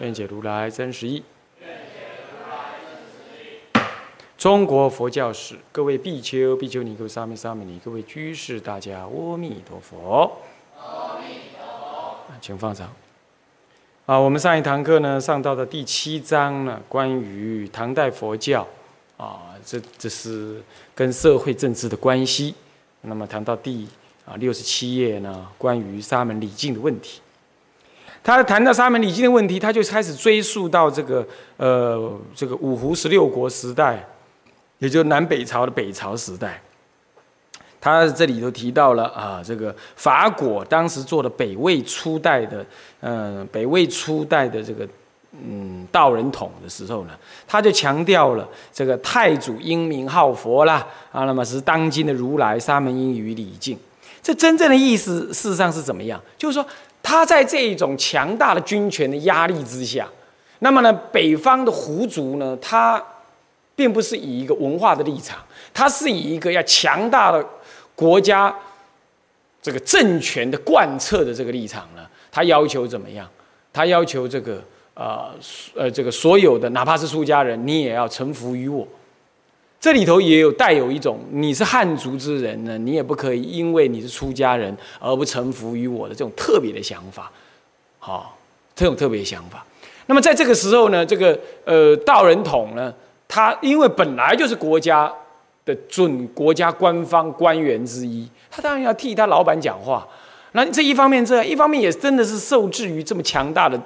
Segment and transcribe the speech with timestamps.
[0.00, 1.22] 愿解如来真实义。
[4.36, 10.38] 中国佛教史，各位比丘、比丘尼、各位沙弥、沙弥尼、各位居士，大家阿弥陀佛。
[10.78, 12.88] 阿弥陀佛，请放掌。
[14.06, 18.64] 啊，我们上一堂课呢，上到的第七章呢，关于唐代佛教，
[19.16, 20.62] 啊，这这是
[20.94, 22.54] 跟社会政治的关系。
[23.02, 23.88] 那么谈到第
[24.24, 27.20] 啊六十七页呢，关于沙门礼敬的问题。
[28.36, 31.26] 他谈到沙门礼敬的问题，他就开始追溯到这个
[31.56, 34.06] 呃这个五胡十六国时代。
[34.80, 36.62] 也就南北朝的北朝时代，
[37.80, 42.64] 他这里头提到了啊，这个法国当时做的北魏初代的，
[43.00, 44.86] 嗯，北魏初代的这个
[45.32, 47.12] 嗯道人统的时候呢，
[47.44, 53.76] 他就强调了这个太祖英明好佛啦，啊，那么是当今的如来沙门英与礼敬，
[54.22, 56.22] 这真正的意思事实上是怎么样？
[56.36, 56.64] 就是说
[57.08, 60.06] 他在这一种强大的军权的压力之下，
[60.58, 63.02] 那么呢，北方的胡族呢，他。
[63.78, 65.38] 并不是以一个文化的立场，
[65.72, 67.46] 他是以一个要强大的
[67.94, 68.52] 国家
[69.62, 72.04] 这个政权的贯彻的这个立场呢。
[72.32, 73.24] 他要求怎么样？
[73.72, 74.60] 他要求这个
[74.94, 75.30] 呃
[75.76, 78.84] 呃这个所有的哪怕是出家人，你也要臣服于我。
[79.80, 87.30] 这里头也有带有一种你是汉族之人呢，你也不可以因为你是出家人而不臣服于我的这种特别的想法。
[87.98, 88.36] 好，
[88.74, 89.64] 这种特别想法。
[90.06, 92.92] 那么在这个时候呢，这个呃道人统呢。
[93.30, 95.12] 他因为本来就是国家
[95.66, 100.08] 的准国家官方官员之一，他当然要替他老板讲话。
[100.52, 103.78] 那这一方面，这样一方面也真的是受制于这么强大的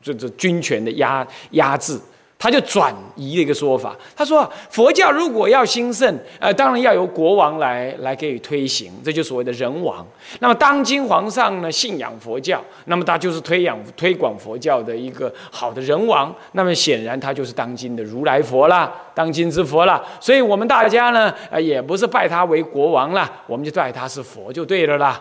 [0.00, 2.00] 这这军权的压压制。
[2.40, 10.06] 他就转移了一个说法，他说：佛教如果要兴盛，呃，当然要由国王来来给予推行，这就所谓的人王。
[10.38, 16.32] 那么当今皇上呢信仰佛教，那么他就是推广推广佛教的一个好的人王。
[16.52, 20.00] 那么显然他就是当今的如来佛啦，当今之佛啦。
[20.20, 25.20] 所以我们大家呢，呃，也不是拜他为国王啦，我们就拜他是佛就对了啦。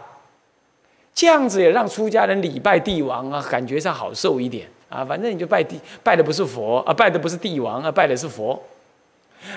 [1.15, 4.67] 这样子也让出家人礼拜帝王啊，感觉上好受一点。
[4.89, 8.61] 啊，反正你就拜帝，拜的不是佛啊，拜的不是帝王啊，拜的是佛。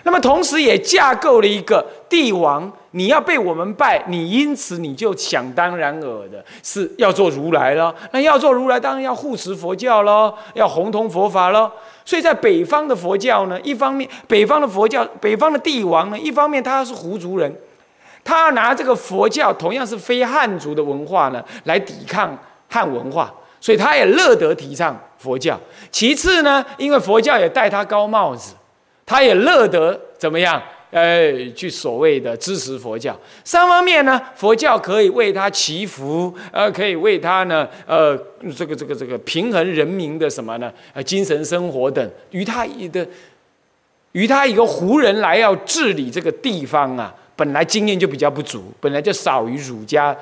[0.02, 7.94] 那么同时也架构了一个帝王，你要被我们拜，你因此你就想当然尔的是要做如来了。
[8.12, 11.70] 那要做如来，当然要护持佛教喽，要弘通佛法喽。
[12.04, 17.52] 所以在北方的佛教呢，一方面北方的佛教，北方的帝王呢，一方面他是胡族人，
[18.22, 22.36] 他拿这个佛教同样是非汉族的文化呢，来抵抗
[22.68, 23.32] 汉文化。
[23.60, 25.60] 所以他也乐得提倡佛教。
[25.90, 28.54] 其次呢，因为佛教也戴他高帽子，
[29.04, 30.62] 他也乐得怎么样？
[30.90, 33.16] 呃，去所谓的支持佛教。
[33.44, 38.18] 三方面呢，佛教可以为他祈福，呃，可以为他呢，呃，
[38.56, 40.72] 这个这个这个平衡人民的什么呢？
[40.92, 42.10] 呃，精神生活等。
[42.32, 43.06] 与他一个，
[44.10, 50.16] 与他一个胡人来要治理这个地方啊，本来经验就比较不足，本来就少于儒家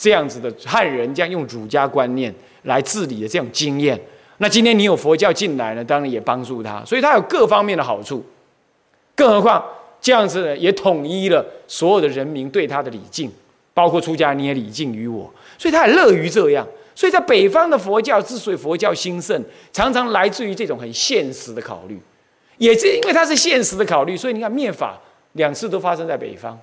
[0.00, 2.34] 这样子的汉人这样用儒家观念。
[2.64, 3.98] 来治理的这种经验，
[4.36, 8.22] 那今天你有佛教进来呢，当然也帮助他，所以他有各方面的好处。
[9.14, 9.64] 更何况
[9.98, 13.32] 这样子呢，也统一了所有的人民对他的礼敬，
[13.72, 16.68] 包括出家你也礼敬于我，所以他也乐于这样。
[16.94, 19.42] 所以在北方的佛教之所以佛教兴盛，
[19.72, 21.98] 常常来自于这种很现实的考虑，
[22.58, 25.00] 也是因为它是现实的考虑，所以你看灭法
[25.32, 26.60] 两次都发生在北方，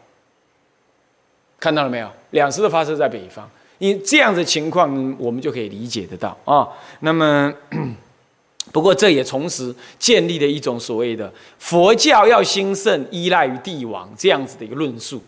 [1.60, 2.10] 看到了没有？
[2.32, 3.50] 两次都发生在北方。
[3.80, 6.68] 因这样的情况，我们就可以理解得到啊。
[7.02, 7.54] 那么，
[8.74, 15.22] 不过这也同时建立了一种所谓的佛教要兴盛依赖于帝王这样子的一个论述，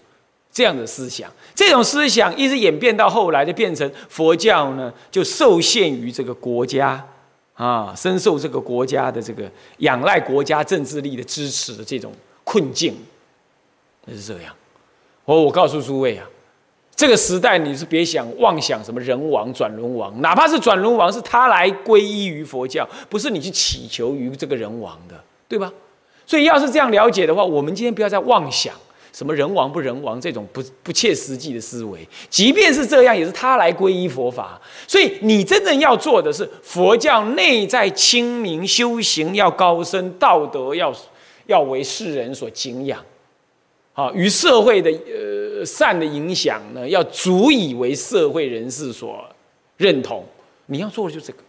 [0.52, 1.32] 这样的思想。
[1.54, 7.06] 这种思想一直演变到后来，就变成佛教呢就受限于这个国家
[7.54, 9.44] 啊，深受这个国家的这个
[9.78, 12.12] 仰赖国家政治力的支持的这种
[12.44, 12.96] 困境。
[14.08, 14.52] 是这样。
[15.30, 16.28] 我我告诉诸位啊。
[16.96, 25.16] 这个时代，你是别想妄想什么人王转轮王，哪怕是转轮王，是他来皈依于佛教，不是你去祈求于这个人王的，
[25.48, 25.72] 对吧？
[26.26, 28.74] 所以要是这样了解的话，我们今天不要再妄想
[29.14, 32.06] 什么人王不人王这种不不切实际的思维。
[32.30, 34.60] 即便是这样，也是他来皈依佛法。
[34.88, 40.92] 所以你真正要做的是佛教内在清明修行，要高深道德，要
[41.46, 43.00] 要为世人所敬仰。
[43.94, 49.26] 啊，与社会的呃善的影响呢，要足以为社会人士所
[49.78, 50.26] 认同。
[50.68, 51.40] 你要做的就这个，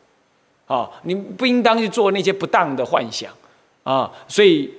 [0.67, 3.33] 啊，你不应当去做那些不当的幻想，
[3.83, 4.73] 啊，所以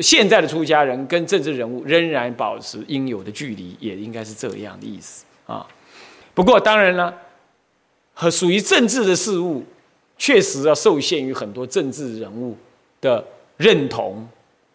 [0.00, 5.66] 现在的出家人跟政治人物仍然保持应有的距离，也应该是这样的意思啊。
[6.34, 7.14] 不过当然了，
[8.14, 9.62] 和属于政治的事物，
[10.18, 12.56] 确实要受限于很多政治人物
[13.00, 13.24] 的
[13.58, 14.26] 认同，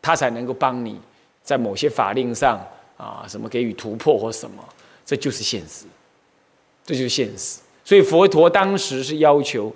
[0.01, 0.99] 他才能够帮你。
[1.43, 2.59] 在某些法令上
[2.97, 4.63] 啊，什么给予突破或什么，
[5.05, 5.85] 这就是现实，
[6.85, 7.59] 这就是现实。
[7.83, 9.73] 所以佛陀当时是要求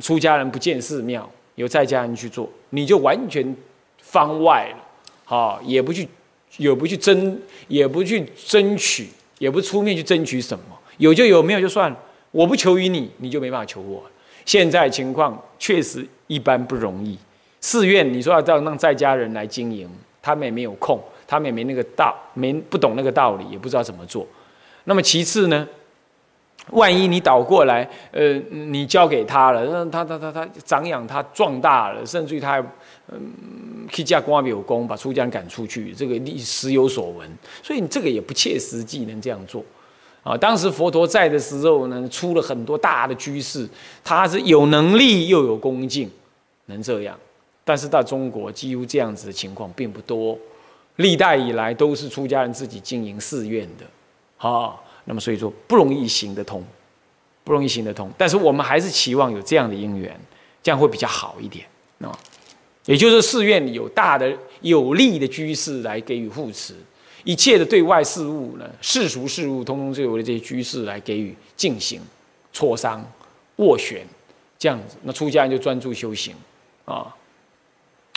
[0.00, 3.56] 出家人不见寺庙，由在家人去做，你就完全
[3.98, 6.08] 方外了，啊，也不去，
[6.56, 9.08] 也不去争，也不去争取，
[9.38, 10.64] 也不出面去争取什么，
[10.98, 11.96] 有就有，没有就算了。
[12.32, 14.02] 我不求于你，你就没办法求我。
[14.44, 17.16] 现在情况确实一般不容易，
[17.60, 19.88] 寺院你说要让让在家人来经营。
[20.22, 24.26] 他们也没有空，他们也没那个道，没不懂那个道理，也不知道怎么做。
[24.84, 25.66] 那么其次呢，
[26.70, 32.60] 万一你倒过来，呃，你交给他了，让他他他他长养他壮大了，甚至于他还
[33.08, 37.28] 嗯，去架光有功，把出家人赶出去，这个历史有所闻。
[37.62, 39.62] 所以你这个也不切实际，能这样做
[40.22, 40.36] 啊？
[40.36, 43.68] 当时佛陀在的时候呢，出了很多大的居士，
[44.04, 46.08] 他是有能力又有恭敬，
[46.66, 47.18] 能这样。
[47.64, 50.36] 但是到中国，几乎这样子的情况并不多，
[50.96, 54.74] 历代以来都是出家人自己经营寺院的，啊，
[55.04, 56.64] 那么所以说不容易行得通，
[57.44, 58.10] 不容易行得通。
[58.18, 60.18] 但是我们还是期望有这样的因缘，
[60.62, 61.64] 这样会比较好一点
[62.00, 62.16] 啊。
[62.86, 66.74] 也就是寺院里有大的有力的居士来给予护持，
[67.22, 72.00] 一切的对外事务呢，世俗事务，通通就由这些居士来给予进行
[72.52, 73.08] 磋商、
[73.58, 74.04] 斡旋，
[74.58, 76.34] 这样子，那出家人就专注修行
[76.84, 77.14] 啊。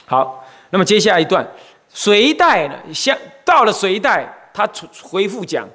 [0.05, 1.45] 好，那么接下来一段，
[1.89, 4.69] 隋代呢，像到了隋代，他
[5.01, 5.67] 回复讲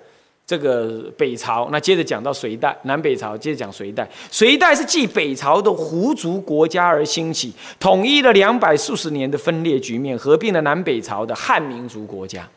[0.46, 4.08] 这个北朝，那接着讲到隋代，南北朝，接着讲隋代。
[4.30, 12.48] 隋代是继北朝的胡族国家而兴起，统一了两百数十年的分裂局面，合并了南北朝的汉民族国家。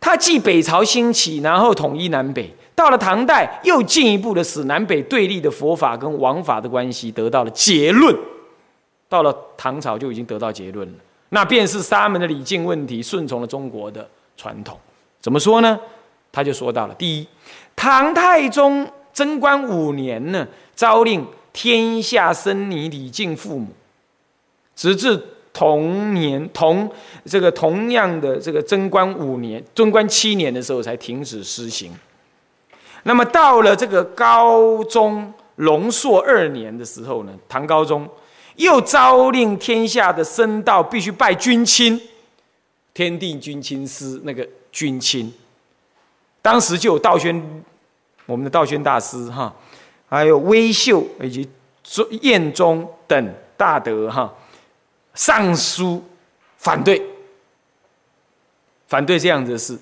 [0.00, 8.12] 他继北朝兴起，然后统一南北，到了唐代，又进一步的使南北对立的佛法跟王法的关系得到了结论。
[9.12, 10.98] 到了唐朝就已经得到结论了，
[11.28, 14.78] 那便是沙门的礼敬问题顺从了中国的传统。
[15.20, 15.78] 怎么说呢？
[16.32, 17.28] 他就说到了：第一，
[17.76, 23.68] 唐太宗贞观五年呢，诏令天下僧尼礼敬父母，
[24.74, 25.22] 直至
[25.52, 26.90] 同年同
[27.26, 31.92] 这个同样的这个贞观五年、贞观七年的时候才停止施行。
[33.02, 38.08] 那么到了这个高宗龙朔二年的时候呢，唐高宗。
[38.56, 42.00] 又诏令天下的僧道必须拜君亲，
[42.92, 45.32] 天地君亲师那个君亲，
[46.42, 47.64] 当时就有道宣，
[48.26, 49.54] 我们的道宣大师哈，
[50.08, 51.48] 还有微秀以及
[52.20, 54.32] 彦宗等大德哈，
[55.14, 56.04] 上书
[56.58, 57.02] 反对，
[58.86, 59.78] 反对这样子的事，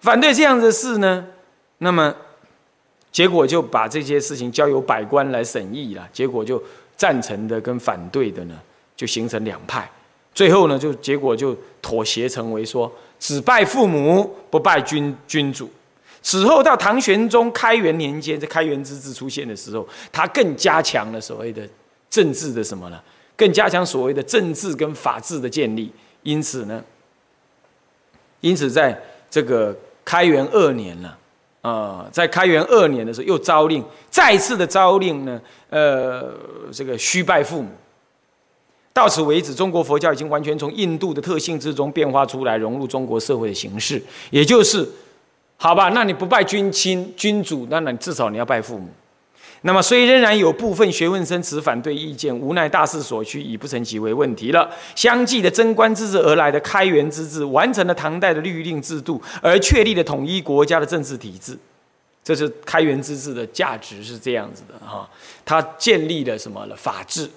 [0.00, 1.26] 反对这样子的事呢，
[1.78, 2.14] 那么
[3.10, 6.62] 结果就把这些事情交由百官来审议了，结果就。
[7.00, 8.60] 赞成的跟反对的呢，
[8.94, 9.90] 就形成两派，
[10.34, 15.70] 最后呢，就结果就妥协成为说，只拜父母，不拜君君主。
[16.20, 21.66] 此后到唐玄宗开元年间，在开元之治出现的时候，他更加强了所谓的
[22.10, 23.02] 政治的什么呢？
[23.34, 25.90] 更加强所谓的政治跟法治的建立。
[26.22, 26.84] 因此呢，
[28.42, 31.16] 因此在这个开元二年呢。
[31.60, 36.32] 啊在开元二年的时候，又诏令再次的诏令呢，呃，
[36.72, 37.68] 这个虚拜父母。
[38.92, 44.02] 到此为止，中国佛教已经完全从印度的特性之中变化出来，融入中国社会的形式。
[44.30, 44.86] 也就是，
[45.56, 48.88] 好吧，那你不拜君亲君主，那那至少你要拜父母。
[49.62, 54.70] 那么，虽仍然有部分学问生持反对意见，无奈大势所趋，已不成其为问题了。
[54.94, 61.58] 相继的贞观之治而来的开元之治，完成了唐代的律令制度，而确立了统一国家的政治体制。
[62.24, 65.06] 这是开元之治的价值是这样子的哈，
[65.44, 67.28] 它建立了什么了法治？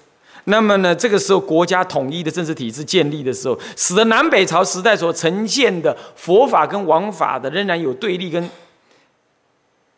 [0.44, 8.48] 那么呢，这个时候国家统一的政治体制建立的时候，使得南北朝时代所呈现的佛法跟王法的仍然有对立跟。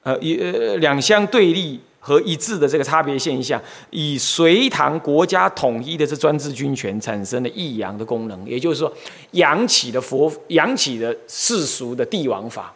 [0.03, 3.61] 呃，一呃两相对立和一致的这个差别现象，
[3.91, 8.93] 以隋唐国家统一的这专制军权产生了抑扬的功能，也就是说，
[9.33, 12.73] 扬起的佛，扬起的世俗的帝王法、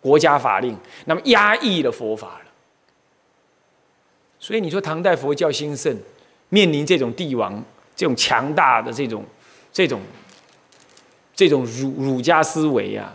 [0.00, 2.50] 国家法令，那么压抑了佛法了。
[4.38, 5.94] 所以你说唐代佛教兴盛，
[6.48, 7.62] 面临这种帝王、
[7.94, 9.22] 这种强大的这种、
[9.70, 10.00] 这种、
[11.34, 13.14] 这种儒儒家思维啊，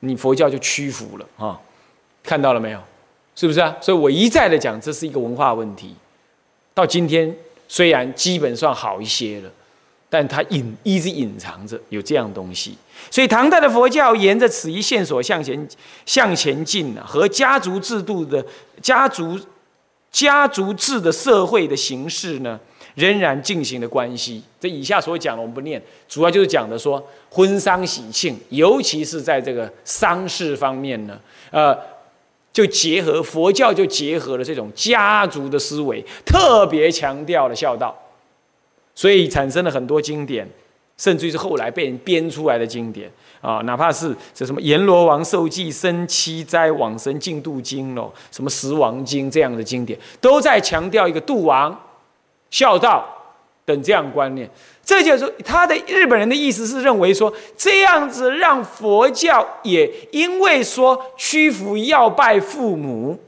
[0.00, 1.60] 你佛教就屈服了啊！
[2.22, 2.80] 看到了没有？
[3.36, 3.76] 是不是啊？
[3.80, 5.94] 所以我一再的讲，这是一个文化问题。
[6.72, 7.34] 到今天
[7.66, 9.50] 虽然基本上好一些了，
[10.08, 12.76] 但它隐一直隐藏着有这样东西。
[13.10, 15.68] 所以唐代的佛教沿着此一线索向前
[16.06, 18.44] 向前进啊，和家族制度的
[18.80, 19.38] 家族
[20.12, 22.58] 家族制的社会的形式呢，
[22.94, 24.42] 仍然进行了关系。
[24.60, 31.18] 这以下所讲的我们不念，主要就是讲的说婚丧喜庆，尤其是在这个丧事方面呢，
[31.50, 31.76] 呃。
[32.54, 37.92] 就结合佛教，就结合了这种家族的思维，特别强调了孝道，
[38.94, 40.48] 所以产生了很多经典，
[40.96, 51.76] 甚至于是后来被人编出来的经典啊，哪怕是这什么阎罗王受记生七灾往生净度经咯，什么十王经这样的经典，都在强调一个度亡、
[52.50, 53.04] 孝道
[53.64, 54.48] 等这样观念。
[54.84, 63.18] 这就是他的日本人的意思是认为说，这样子让佛教也因为说屈服要拜父母，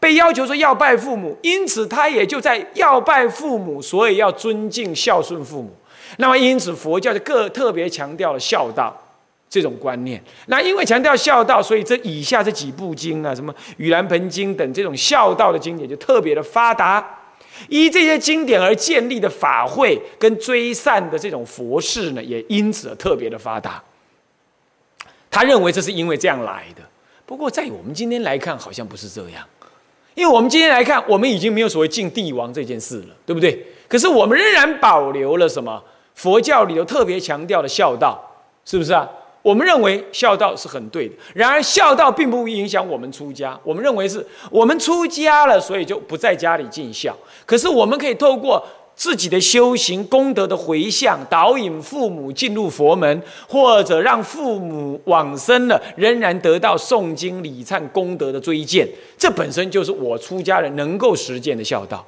[0.00, 5.70] 被要求说要拜父母，因此他也就在要拜父母，所以要尊敬孝顺父母。
[6.16, 8.96] 那么因此佛教就各特别强调了孝道
[9.50, 10.22] 这种观念。
[10.46, 17.06] 那因为强调孝道，所以这以下这几部经啊，什么《盂兰盆经》等这种孝道的经典就特别的发达。
[17.68, 23.82] 依这些经典而建立的法会跟追善的这种佛事呢，也因此而特别的发达。
[25.30, 26.82] 他认为这是因为这样来的。
[27.24, 29.44] 不过在我们今天来看，好像不是这样。
[30.14, 33.66] 因为我们今天来看，我们已经没有所谓敬帝王这件事了，对不对？
[33.86, 35.82] 可是我们仍然保留了什么？
[36.14, 38.18] 佛教里头特别强调的孝道，
[38.64, 39.06] 是不是啊？
[39.46, 43.56] 我们认为孝道是很对的，然而孝道并不影响我们出家。
[43.62, 47.16] 我们认为是我们出家了，所以就不在家里尽孝。
[47.44, 48.60] 可是我们可以透过
[48.96, 58.88] 自己的修行功德的回向，导引父母进入佛门，或者让父母往生了，仍然得到诵经礼忏功德的追荐。
[59.16, 62.04] 这本身就是我出家人能够实践的孝道。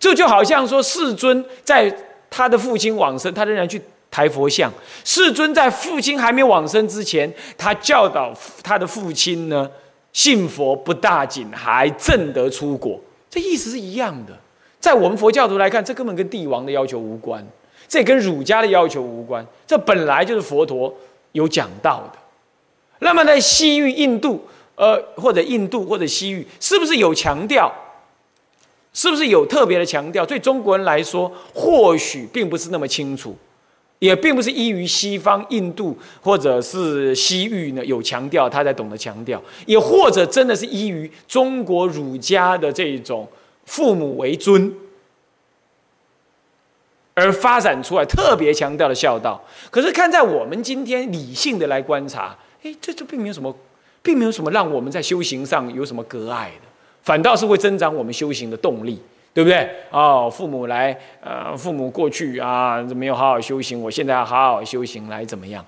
[0.00, 1.94] 这就好像说，世尊在
[2.30, 3.82] 他的父亲往生，他仍然去。
[4.18, 4.68] 抬佛像，
[5.04, 8.34] 世尊在父亲还没往生之前，他教导
[8.64, 9.70] 他的父亲呢，
[10.12, 12.98] 信佛不大紧，还正得出国。
[13.30, 14.36] 这意思是一样的。
[14.80, 17.46] 在我们佛教徒来看，这根本跟帝王的要求无关，
[17.86, 19.46] 这跟儒家的要求无关。
[19.64, 20.92] 这本来就是佛陀
[21.30, 22.18] 有讲到的。
[22.98, 24.44] 那么在西域、印度，
[24.74, 27.72] 呃，或者印度或者西域，是不是有强调？
[28.92, 30.26] 是不是有特别的强调？
[30.26, 33.36] 对中国人来说，或许并不是那么清楚。
[33.98, 43.28] 也并不是依于西方印度或者是西域呢有强调，他才懂得强调；也或者真的是依于中国儒家的这种
[43.64, 44.72] 父母为尊
[47.14, 49.42] 而发展出来，特别强调的孝道。
[49.70, 53.52] 可是看在我们今天理性的来观察，哎，这这并没有什么，
[54.00, 56.68] 并没有什么让我们在修行上有什么隔碍的，
[57.02, 59.00] 反倒是会增长我们修行的动力。
[59.38, 59.70] 对不对？
[59.92, 65.64] 哦，父母来，呃，父母过去啊，没有好好修行，我现在要好好修行，来怎么样？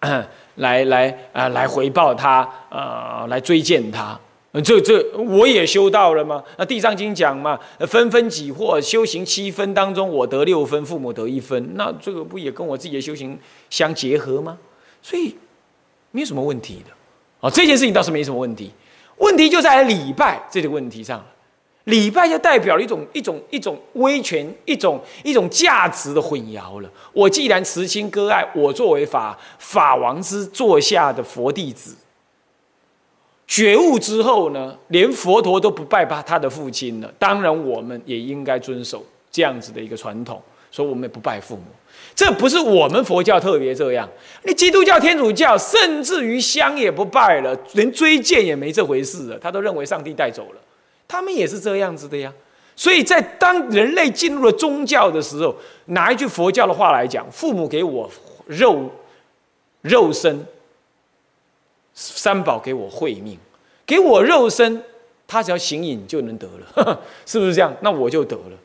[0.56, 4.18] 来来啊，来回报他，呃，来追荐他。
[4.64, 6.42] 这这我也修到了吗？
[6.56, 14.56] 那《地藏经》讲嘛，分分几或修行七分当中，我得六分，父母得一分，那这个不也跟我自己的修行相结合吗？
[15.02, 15.36] 所以
[16.10, 16.92] 没有什么问题的。
[17.40, 18.72] 哦，这件事情倒是没什么问题，
[19.18, 21.22] 问题就在礼拜这个问题上。
[21.86, 26.90] 礼拜就代表了一种一种一种威权，一种一种价值的混淆了。
[27.12, 31.94] 我既然慈亲割爱，我作为法法王之座下的佛弟子，
[33.46, 37.12] 觉悟之后呢，连佛陀都不拜拜他的父亲了。
[37.20, 41.62] 当然，我们也应该遵守这样子的一个传统，说我们也不拜父母。
[42.16, 44.08] 这不是我们佛教特别这样，
[44.42, 49.38] 你基督教、天主教，甚至于香也不拜了，连追荐也没这回事了。
[49.38, 50.60] 他都认为上帝带走了。
[51.08, 52.32] 他们也是这样子的呀，
[52.74, 55.54] 所以在当人类进入了宗教的时候，
[55.86, 58.10] 拿一句佛教的话来讲，父母给我
[58.46, 58.90] 肉
[59.82, 60.44] 肉身，
[61.94, 63.38] 三宝给我慧命，
[63.86, 64.82] 给我肉身，
[65.26, 67.74] 他只要行淫就能得了，呵 呵是不是这样？
[67.80, 68.56] 那我就得了。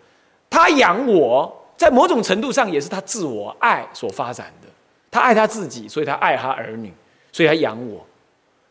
[0.49, 4.67] 他养我，在某种程度上也是他自我爱所发展的。
[5.09, 6.91] 他爱他自己，所以他爱他儿女，
[7.31, 8.05] 所以他养我。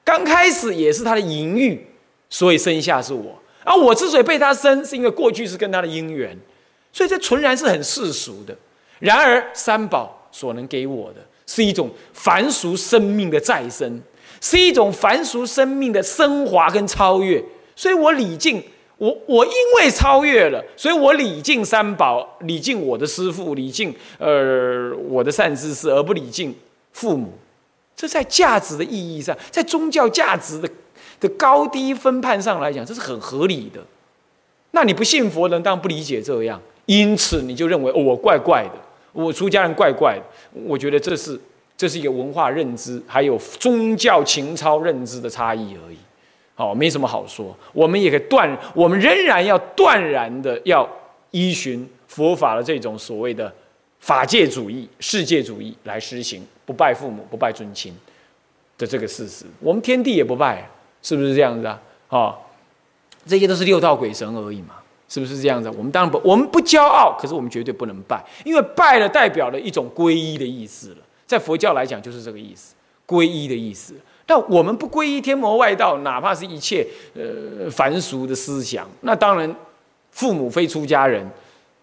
[0.03, 1.87] 刚开始也是他的淫欲，
[2.29, 3.39] 所以生下是我。
[3.63, 6.37] 而我之所以被他生，是因为过去是跟他的因缘，
[6.93, 8.57] 所以这纯然是很世俗的。
[8.99, 14.01] 然而三宝所能给我的，是一种凡俗生命的再生，
[14.41, 17.43] 是一种凡俗生命的升华跟超越。
[17.77, 18.63] 所以我礼敬
[18.97, 26.55] 我，我因为超越了，所以我礼敬三宝，礼敬我的师父，礼敬呃我的善知识，而不礼敬
[26.93, 27.33] 父母。
[27.95, 30.69] 这在价值的意义上，在宗教价值的。
[31.21, 33.81] 的高低分判上来讲，这是很合理的。
[34.73, 38.75] 那你不信佛人当然不理解这样，因此你就认为哦，我怪怪的，
[39.13, 40.23] 我出家人怪怪的。
[40.65, 41.39] 我觉得这是
[41.77, 45.97] 这是一个文化认知，还有宗教情操认知的差异而已。
[46.55, 47.57] 好，没什么好说。
[47.73, 50.89] 我们也可以断，我们仍然要断然的要
[51.33, 53.53] 依循佛法的这种所谓的
[53.99, 57.93] 法界主义、世界主义来实行，不拜父母、不拜尊亲
[58.79, 59.45] 的这个事实。
[59.59, 60.69] 我们天地也不拜。
[61.03, 61.81] 是不是这样子啊？
[62.09, 62.35] 哦，
[63.27, 64.75] 这些都是六道鬼神而已嘛，
[65.09, 65.71] 是不是这样子？
[65.77, 70.97] 我们当然不，我们不骄傲，可是我们绝对不能拜，因为拜了代表了一种皈依的意思了。
[71.27, 72.75] 在佛教来讲，就是这个意思，
[73.07, 73.95] 皈依的意思。
[74.27, 79.55] 但我们不皈依天魔外道，哪怕是一切呃凡俗的思想，那当然
[80.11, 81.29] 父母非出家人，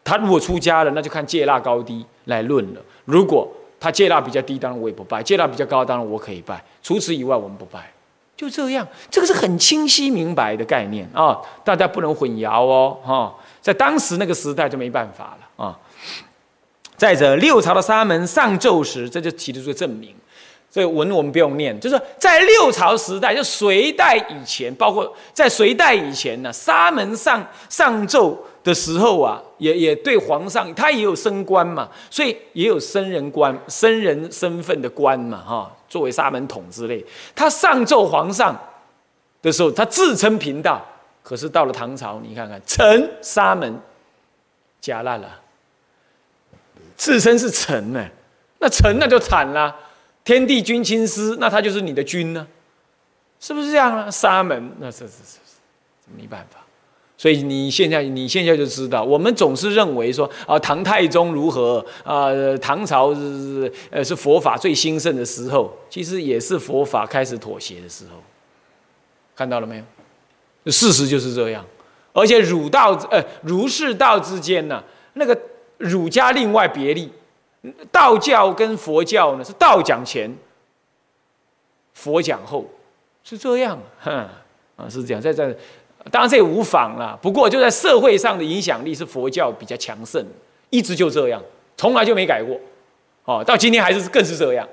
[0.03, 2.81] 他如果出家了，那就看戒腊高低来论了。
[3.05, 6.63] 如果他戒腊比较低，当然我也不拜；戒腊比较高，当然我可以拜。
[6.81, 7.91] 除此以外，我们不拜。
[8.38, 15.77] 就这样，这个是很清晰明白的概念啊，大家不能混淆哦，哈，在当时那个时代就没办法了啊。
[16.96, 20.16] 再者，六朝的沙门上奏时，这就提出个证明。
[20.70, 35.74] 这个文我们不用念，就是在六朝时代，就隋代以前，包括在隋代以前呢，沙门上上奏的时候啊，也也对皇上，他也有升官嘛，所以也有升人官、升人身份的官嘛，哈。
[35.88, 37.01] 作为沙门统之类，
[37.34, 38.53] 他上奏皇上
[39.42, 40.86] 的时候，他自称贫道。
[41.24, 43.80] 可是到了唐朝，你看看，臣沙门
[44.82, 45.40] 假烂了，
[46.98, 48.06] 自称是臣呢，
[48.60, 49.74] 那臣那就惨了，
[50.25, 52.46] 天地君亲师，那他就是你的君呢，
[53.40, 54.12] 是不是这样啊？
[54.12, 55.40] 沙门，那这这这
[56.18, 56.67] 没办法。
[57.20, 62.30] 所以你现在你现在就知道，我们总是认为说啊，唐太宗如何啊？
[62.62, 68.22] 唐朝是呃是佛法最兴盛的时候，其实也是佛法开始妥协的时候。
[69.36, 70.72] 看到了没有？
[70.72, 71.66] 事实就是这样。
[72.14, 75.36] 而且儒道呃儒释道之间呢，那个
[75.80, 77.12] 儒家另外别立，
[77.92, 80.32] 道教跟佛教呢是道讲前，
[81.96, 82.64] 佛讲后，
[83.24, 83.80] 是这样。
[84.01, 84.14] 哼
[84.75, 85.56] 啊，是这样，在在。
[86.11, 90.25] 当然这也无妨啦，不过就在社会上的影响力是佛教比较强盛，
[90.70, 91.41] 一直就这样，
[91.75, 92.57] 从来就没改过，
[93.25, 94.67] 哦，到今天还是更是这样，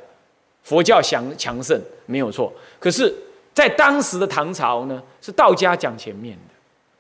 [0.62, 2.53] 佛教强强盛没有错。
[2.79, 3.14] 可是，
[3.53, 6.37] 在当时的唐朝呢，是道家讲前面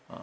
[0.08, 0.22] 的，啊，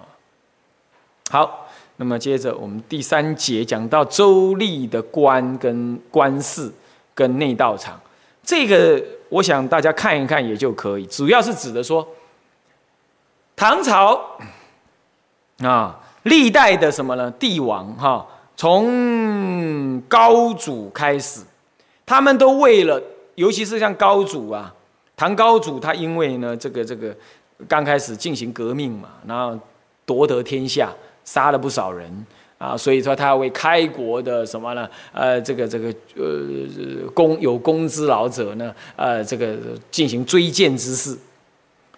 [1.29, 6.71] 好，那么接着我们第三节讲到周历的官跟官事
[7.13, 7.99] 跟内道场，
[8.43, 12.07] 这个我想大家看一看也就可以，主要是指的说。
[13.61, 14.19] 唐朝
[15.59, 17.29] 啊，历代的什么呢？
[17.37, 18.25] 帝王哈，
[18.57, 21.41] 从高祖开始，
[22.03, 22.99] 他们都为了，
[23.35, 24.73] 尤其是像高祖啊，
[25.15, 27.15] 唐高祖他因为呢，这个这个
[27.67, 29.55] 刚开始进行革命嘛，然后
[30.07, 30.91] 夺得天下，
[31.23, 32.11] 杀了不少人
[32.57, 34.89] 啊，所以说他要为开国的什么呢？
[35.13, 39.55] 呃，这个这个呃功有功之劳者呢，呃，这个
[39.91, 41.15] 进行追荐之事。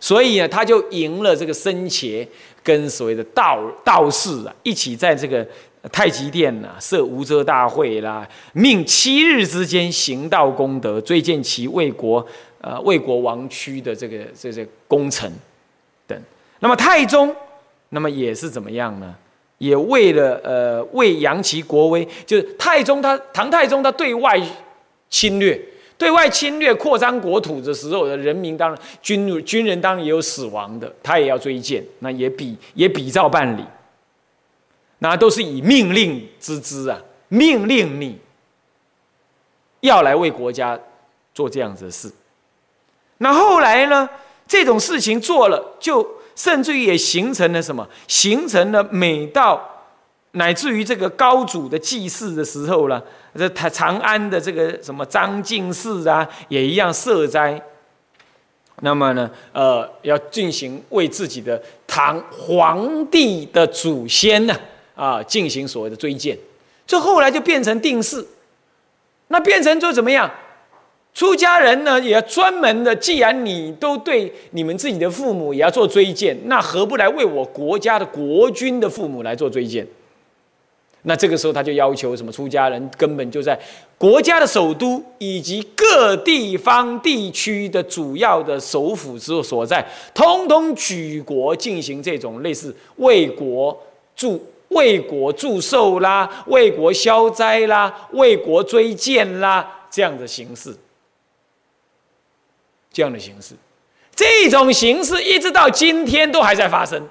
[0.04, 2.28] 所以呢，他就赢了这个僧伽
[2.62, 5.48] 跟所谓的道道士啊，一起在这个
[5.94, 12.28] 太极殿呐设无遮大会啦，命七日之间行道功德，追荐其为国
[12.60, 15.32] 呃为国亡躯的这个这些功臣
[16.06, 16.22] 等。
[16.60, 17.34] 那么太宗，
[17.88, 19.16] 那么也是怎么样呢？
[19.60, 24.38] 也为了呃为扬其国威，就是太宗他唐太宗他对外
[25.10, 25.58] 侵略。
[25.97, 33.63] 对外侵略、扩张国土的时候，的人民当然军军人当然也有死亡的，他也要追荐，那也比也比照办理，
[34.99, 38.19] 那都是以命令之资啊，命令你
[39.82, 40.77] 要来为国家
[41.34, 42.12] 做这样子的事。
[43.19, 44.10] 那后来呢，
[44.47, 47.88] 这种事情做了，就甚至于也形成了什么？
[48.08, 49.69] 形成了每到。
[50.36, 53.02] 乃至于这个高祖的祭祀的时候呢，
[53.38, 57.62] 这他长安的这个什么张敬寺啊，也一样设斋。
[58.82, 64.56] 那么呢，呃，要进行为自己的唐皇帝的祖先呢，
[64.96, 66.38] 啊，进行所谓的追荐。
[66.86, 68.26] 这后来就变成定式，
[69.28, 70.30] 那变成就怎么样？
[71.13, 72.96] 出家人呢，也要专门的。
[72.96, 79.88] 既然你都对你们自己的父母也要做追荐，那何不来为我国家的国君的父母来做追荐？
[81.04, 82.32] 那这个时候他就要求什么？
[82.32, 83.60] 出家人根本就在
[83.98, 93.78] 国家的首都以及各地方地区的主要的首府之所在，通通举国进行这种类似为国
[94.16, 100.76] 祝、为国祝寿啦、为国消灾啦、为国追荐啦这样的形式。
[102.92, 103.56] 这样的形式，
[104.16, 107.10] 这种形式一直到今天都还在发生。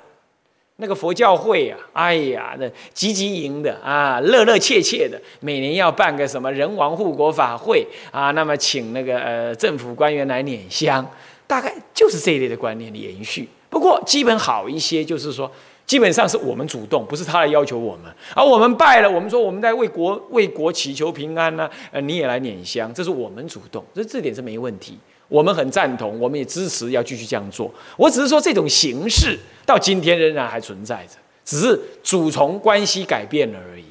[0.82, 11.08] 那个佛教会啊，哎呀，那积极营的啊，热热切切的，每年要办个什么人王护国法会啊，那么请那个呃政府官员来捻香，
[11.46, 13.48] 大概就是这一类的观念的延续。
[13.70, 15.48] 不过基本好一些，就是说
[15.86, 24.98] 基本上是我们主动，不是他来要求我们，而我们拜了，我们说我们在为国为国祈求平安呢，呃，你也来捻香，这是我们主动，这这点是没问题。
[25.32, 27.72] 我们很赞同，我们也支持要继续这样做。
[27.96, 33.84] 我只是说，这种形式到今天仍然还存在着，只是主从关系改变了而已。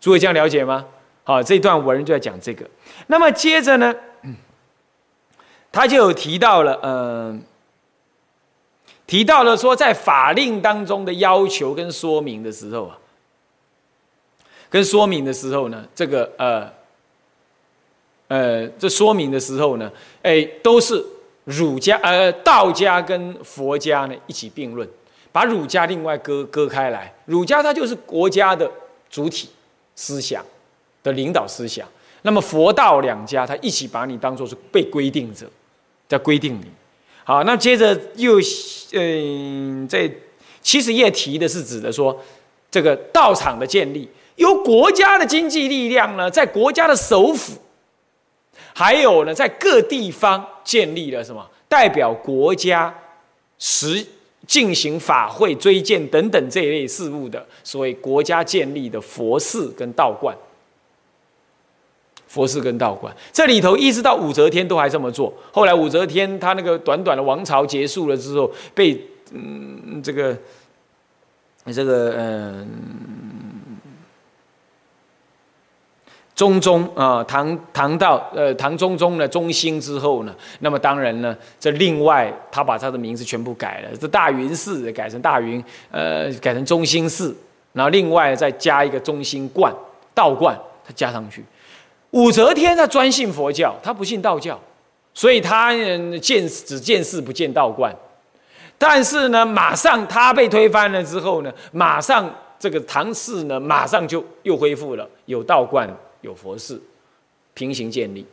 [0.00, 0.84] 诸位这样了解吗？
[1.22, 2.68] 好，这段文就在讲这个。
[3.06, 3.94] 那么接着呢，
[5.70, 7.40] 他就有提到了，嗯，
[9.06, 12.98] 提到了说，在法令当中的要求跟说明的时候啊，
[14.68, 16.77] 跟说明的时候呢，这个呃。
[18.28, 19.90] 呃，这说明的时候呢，
[20.22, 21.02] 哎，都是
[21.44, 24.86] 儒家、呃道家跟佛家呢一起并论，
[25.32, 27.10] 把儒家另外割割开来。
[27.24, 28.70] 儒家它就是国家的
[29.08, 29.48] 主体
[29.96, 30.44] 思想
[31.02, 31.88] 的领导思想，
[32.20, 35.50] 那么佛道两家，它一起把你当做是被规定者，
[36.06, 36.66] 在规定你。
[37.24, 38.38] 好，那接着又
[38.92, 40.10] 嗯，在
[40.60, 42.22] 七十页提的是指的说，
[42.70, 47.54] 这个道场的建立，由国家的经济力量呢，在国家的首府。
[48.74, 52.94] 还有呢，在各地方建立了什么代表国家
[53.58, 54.06] 实
[54.46, 60.36] 进行法会、追荐等等这一类事务的，所谓国家建立的佛寺跟道观。
[62.26, 65.32] 佛寺跟道观这里头一直到武则天都还这么做。
[65.50, 70.36] 后来武则天她那个短短的王朝结束了之后，被嗯这个
[71.72, 72.68] 这个嗯。
[76.38, 87.36] 中宗啊，唐唐到呃唐中宗呢中兴之后呢，那么当然呢，这另外他把他的名字全部改了，这大云寺改成大云，呃改成中兴寺，
[87.72, 89.74] 然后另外再加一个中兴观
[90.14, 91.44] 道观，他加上去。
[92.12, 94.56] 武则天他专信佛教，他不信道教，
[95.12, 95.72] 所以他
[96.22, 97.92] 见只见寺不见道观。
[98.78, 105.92] 但是呢，马上他被推翻了之后呢，马上这个唐寺呢，马上就又恢复了有道观。
[106.20, 106.82] 有佛寺
[107.54, 108.26] 平行建立，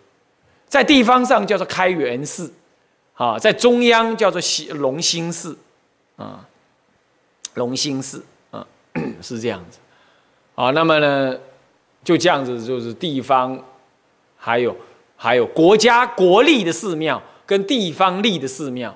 [0.67, 2.51] 在地方上叫做开元寺，
[3.13, 5.57] 啊，在中央叫做西龙兴寺，
[6.15, 6.47] 啊，
[7.53, 8.65] 龙兴寺啊
[9.21, 9.79] 是这样子，
[10.55, 11.37] 啊，那么呢
[12.03, 13.63] 就这样子，就是地方
[14.35, 14.75] 还有
[15.15, 18.95] 还有国家国立的寺庙跟地方立的寺庙，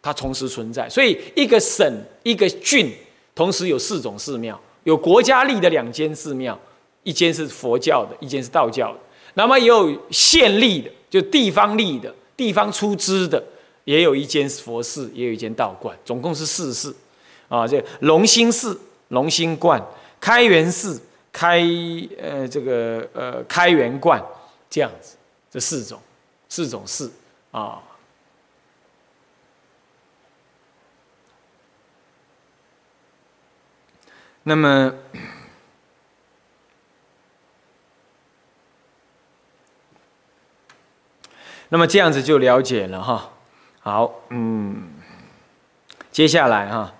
[0.00, 2.92] 它同时存在，所以一个省一个郡
[3.34, 6.58] 同时有四种寺庙，有国家立的两间寺庙。
[7.02, 8.98] 一间是佛教的，一间是道教的，
[9.34, 13.42] 那么也有县立的，就地方立的，地方出资的，
[13.84, 16.94] 也有一间佛寺，也有一间道观，总共是四寺，
[17.48, 19.82] 啊，这龙兴寺、龙兴观、
[20.20, 21.00] 开元寺、
[21.32, 21.62] 开
[22.18, 24.22] 呃这个呃开元观
[24.68, 25.16] 这样子，
[25.50, 25.98] 这四种
[26.48, 27.10] 四种寺
[27.50, 27.82] 啊，
[34.42, 34.92] 那么。
[41.70, 43.30] 那么这样子就了解了哈，
[43.80, 44.90] 好，嗯，
[46.12, 46.92] 接下来哈，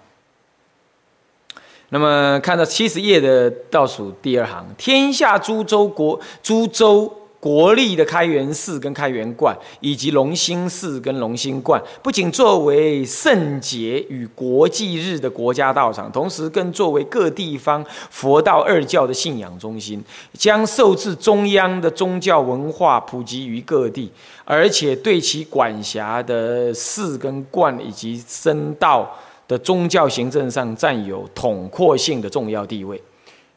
[1.91, 7.20] 那么看到七十页的倒数第二行，天下诸州国诸州。
[7.41, 24.13] 国立的开元寺跟开元观，以及龙兴寺跟龙兴观，不仅作为圣节与国际日的国家道场，同时更作为各地方佛道二教的信仰中心，将受制中央的宗教文化普及于各地，
[24.45, 29.11] 而且对其管辖的寺跟观以及僧道
[29.49, 33.03] 的宗教行政上占有统括性的重要地位。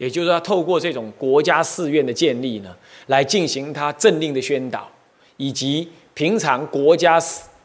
[0.04, 2.76] 也就是说，透过这种国家寺院的建立呢，
[3.08, 4.86] 来进行他政令的宣导，
[5.38, 7.18] 以及平常国家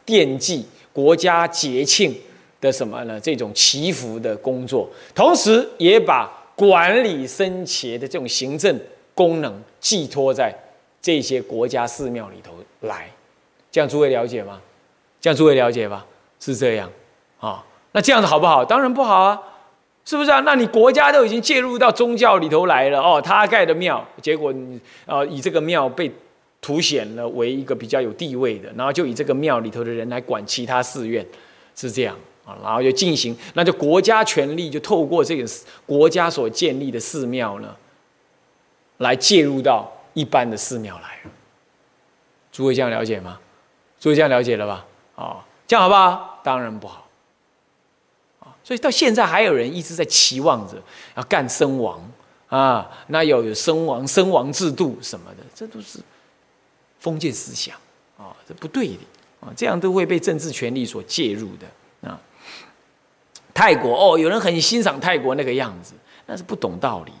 [0.05, 2.15] 奠祭、国家节庆
[2.61, 3.19] 的什么呢？
[3.19, 8.79] 这种祈福的工作，同时也把管理僧伽的这种行政
[9.13, 10.55] 功能寄托在
[11.01, 12.53] 这些国家寺庙里头
[12.87, 13.11] 来。
[13.69, 14.61] 这样诸位了解吗？
[15.19, 16.05] 这样诸位了解吧？
[16.39, 16.89] 是这样
[17.41, 17.65] 啊？
[17.91, 18.63] 那这样子好不好？
[18.63, 19.41] 当然不好啊，
[20.05, 20.39] 是不是啊？
[20.39, 26.11] 那你国家都已经介入到宗教里头来了哦，他盖的庙，结果你啊以这个庙被
[26.61, 31.25] 凸显了为一个比较有地位的，然后就以这个庙里头的人来管其他寺院，
[31.75, 32.57] 是这样啊？
[32.63, 35.47] 然后就进行，那就国家权力就透过这个
[35.85, 37.75] 国家所建立的寺庙呢，
[38.97, 41.19] 来介入到一般的寺庙来。
[42.51, 43.39] 诸位这样了解吗？
[43.99, 44.85] 诸位这样了解了吧？
[45.15, 46.39] 啊，这样好不好？
[46.43, 46.98] 当然不好。
[48.69, 50.75] 所以到现在还有人一直在期望着
[51.17, 51.99] 要干身王
[52.49, 55.97] 啊，那要有身王身王制度什么的，这都是
[56.99, 57.75] 封建思想
[58.15, 58.99] 啊，这不对的
[59.39, 62.21] 啊，这样都会被政治权力所介入的啊。
[63.55, 65.95] 泰国哦，有人很欣赏泰国那个样子，
[66.27, 67.11] 那是不懂道理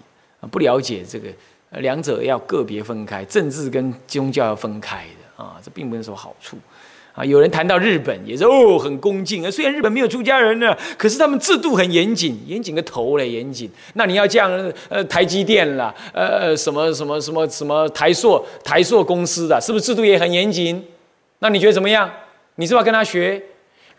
[0.41, 1.33] 啊，不了解这个
[1.71, 5.43] 两者要个别分开，政治跟宗教要分开的。
[5.43, 6.59] 啊，这并不是什么好处，
[7.13, 9.51] 啊，有人谈到日本也是哦，很恭敬啊。
[9.51, 13.69] 虽然日本没有出家人呢，可是他们制度很严谨，严谨个头嘞，严谨。
[13.93, 14.51] 那你要这样，
[14.87, 20.81] 呃，台积电啦，呃，什么什么什么什么台硕台硕公司的，是不是制度也很严谨？
[21.39, 22.09] 那你觉得怎么样？
[22.55, 23.41] 你是不是要跟他学？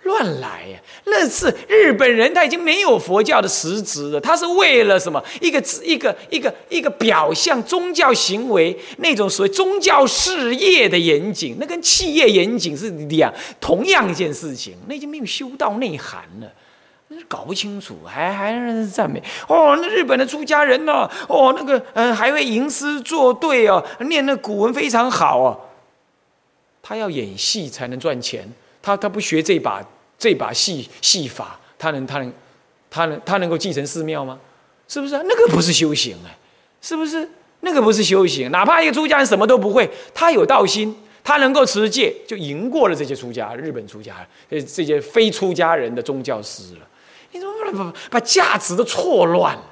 [0.02, 0.78] 乱来呀！
[1.04, 4.20] 那是日本人，他已经没有佛教的实质了。
[4.20, 5.22] 他是为了什么？
[5.40, 14.74] 一个一个一个一个表象宗教行为那种所谓宗教事业的严谨，那跟企业严谨是两同样一件事情。
[14.88, 16.50] 那已经没有修道内涵了，
[17.28, 19.76] 搞不清楚，还还让人赞美哦。
[19.80, 21.08] 那日本的出家人呢？
[21.28, 25.60] 哦，那个嗯，还会吟诗作对哦，念那古文非常好哦。
[26.82, 28.50] 他要演戏才能赚钱。
[28.82, 29.82] 他他不学这把
[30.18, 32.32] 这把戏戏法，他能他能
[32.90, 34.38] 他能他能够继承寺庙吗？
[34.88, 35.16] 是不是？
[35.24, 36.36] 那个不是修行哎，
[36.80, 37.28] 是不是？
[37.60, 38.50] 那个不是修行。
[38.50, 44.16] 哪怕一个出家人什么都不会，他有道心，他能够持戒，就赢过了这些出家日本出家
[44.50, 46.80] 这这些非出家人的宗教师了。
[47.32, 49.64] 你怎么把把价值都错乱了？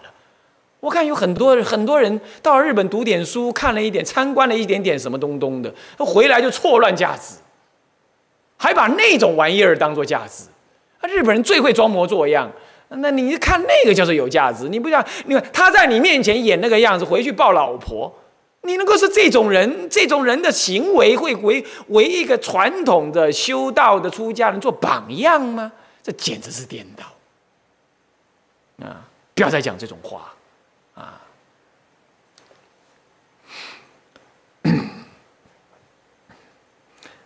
[0.80, 7.34] 我看有很多很多人到日本读点书，看了一点，参观了一点点什么东东的，回来就错乱价值。
[8.58, 10.44] 还把那种玩意儿当做价值，
[11.00, 11.08] 啊！
[11.08, 12.50] 日本人最会装模作样。
[12.88, 18.12] 那你看那个叫做有价值，你不像你看他在你面前演那个样子，回去抱老婆，
[18.62, 19.88] 你能够是这种人？
[19.88, 25.70] 这种人的行为会为为一个传统的修道的出家人做榜样吗？
[26.02, 29.04] 这简直是颠倒啊！
[29.34, 30.32] 不要再讲这种话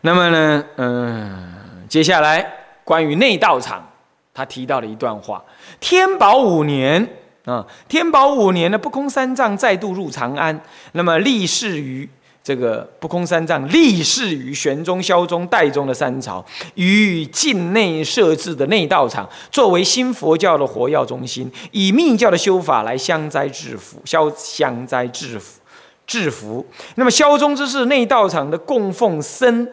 [0.05, 2.45] 那么呢，嗯，接下来
[2.83, 3.89] 关于内道场，
[4.35, 5.43] 他提到了一段话：
[5.79, 7.09] 天宝五年
[7.45, 10.61] 啊，天宝五年呢，不空三藏再度入长安，
[10.91, 12.09] 那么立誓于
[12.43, 25.61] 这个不空三藏立誓于玄宗、萧宗、代宗的三朝，于境内设置的内道场，作为新佛教的活药中心，以密教的修法来消灾治福，消消灾治福，
[26.05, 26.67] 治福。
[26.97, 29.69] 那么萧宗之事，内道场的供奉僧。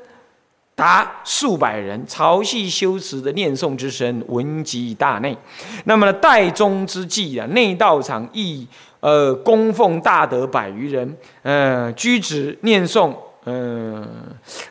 [0.79, 5.37] 达数百人，朝夕修持的念诵之声闻及大内。
[5.83, 8.65] 那么呢代宗之际啊，内道场亦
[9.01, 13.13] 呃供奉大德百余人，呃，居止念诵，
[13.43, 14.07] 呃，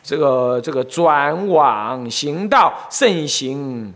[0.01, 3.93] 这个这个转往行道盛行。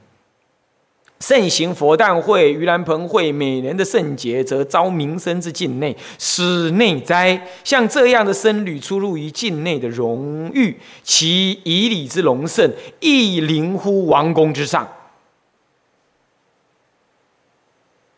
[1.23, 7.41] 盛行佛诞会、盂兰盆会，每年的圣节则遭民生之境内，使内灾。
[7.63, 14.86] 像这样的僧侣出入于境内的荣誉，其以礼之隆盛，亦临乎王宫之上。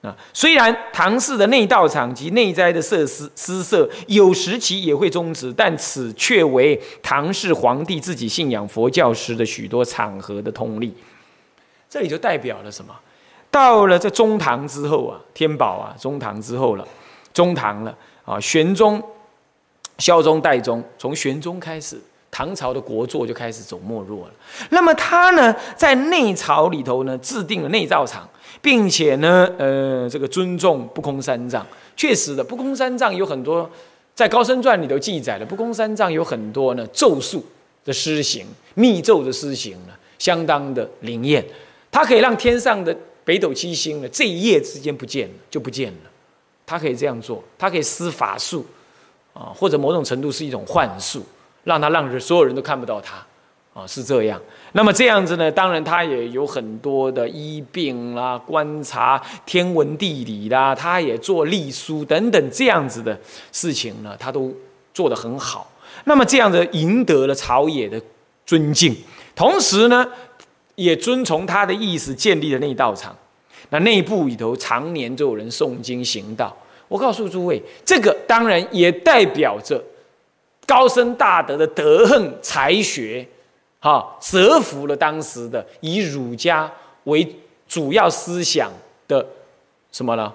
[0.01, 10.91] 啊，虽然唐氏的内道场及内斋的设施施设，有时期也会终止，但此却为唐氏皇帝自己信仰佛教时的许多场合的通例。
[11.95, 12.93] 这里就代表了什么？
[13.49, 16.86] 到了这中唐之后啊，天宝啊，中唐之后了，
[17.34, 19.01] 中唐了啊，玄宗、
[19.97, 21.97] 孝宗、代宗，从玄宗开始，
[22.29, 24.34] 唐朝的国祚就开始走没落了。
[24.71, 28.27] 那么他呢，在内朝里头呢，制定了内道场，
[28.62, 31.65] 并且呢，呃，这个尊重不空三藏。
[31.95, 33.69] 确实的，不空三藏有很多，
[34.13, 37.45] 在高僧传里头记载了，不空三藏有很多呢咒术
[37.86, 41.41] 的施行，密咒的施行呢，相当的灵验。
[41.95, 46.12] 它可以让天上的北斗七星呢，这一夜之间不见了，就不见了。
[46.65, 48.65] 它可以这样做，它可以施法术，
[49.34, 51.25] 啊，或者某种程度是一种幻术，
[51.63, 53.25] 让它让人所有人都看不到它，
[53.73, 54.38] 啊，是这样。
[54.73, 63.17] 那么这样子呢，当然它也有很多的医病啦、观察天文地理啦，它也做隶书等等这样子的
[63.53, 64.53] 事情呢，它都
[64.93, 65.71] 做得很好。
[66.03, 68.01] 那么这样子赢得了朝野的
[68.45, 68.93] 尊敬，
[69.34, 70.05] 同时呢，
[70.75, 73.15] 也遵从他的意思建立了内道场。
[73.69, 76.55] 那内部里头常年就有人诵经行道。
[76.88, 79.83] 我告诉诸位，这个当然也代表着
[80.67, 83.27] 高深大德的德行才学，
[83.79, 86.71] 哈，折服了当时的以儒家
[87.05, 87.27] 为
[87.67, 88.71] 主要思想
[89.07, 89.25] 的
[89.91, 90.31] 什么呢？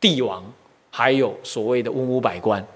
[0.00, 0.42] 帝王，
[0.90, 2.66] 还有所谓的文武百官，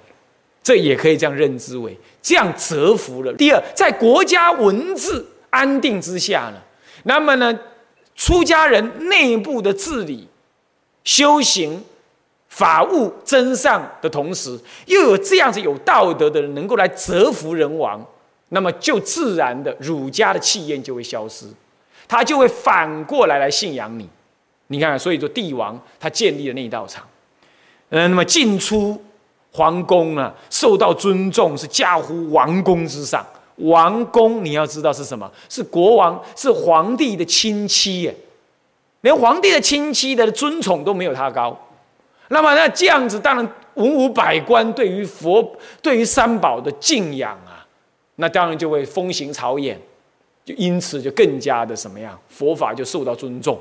[0.63, 3.33] 这也可以这样认知为这样折服了。
[3.33, 6.61] 第二，在国家文治安定之下呢，
[7.05, 7.59] 那么呢，
[8.15, 10.29] 出家人内部的治理、
[11.05, 11.83] 修行。
[12.47, 18.01] 法务真上的同时，又有这样子有道德的人能够来折服人王，
[18.51, 21.49] 那么就自然的儒家的气焰就会消失，
[22.07, 24.09] 他就会反过来来信仰你。
[24.69, 27.05] 你看，所以说帝王他建立了那一道场，
[27.89, 29.03] 嗯，那么进出
[29.51, 33.27] 皇宫啊，受到尊重是驾乎王宫之上。
[33.57, 35.31] 王公你要知道是什么？
[35.49, 38.15] 是国王，是皇帝的亲戚耶，
[39.03, 41.57] 连皇帝的亲戚的尊崇都没有他高。
[42.29, 47.65] 那么那这样子，当然文武百官对于佛、对于三宝的敬仰啊，
[48.17, 49.79] 那当然就会风行草野，
[50.45, 53.59] 就因此就更加的什么样，佛法就受到尊重。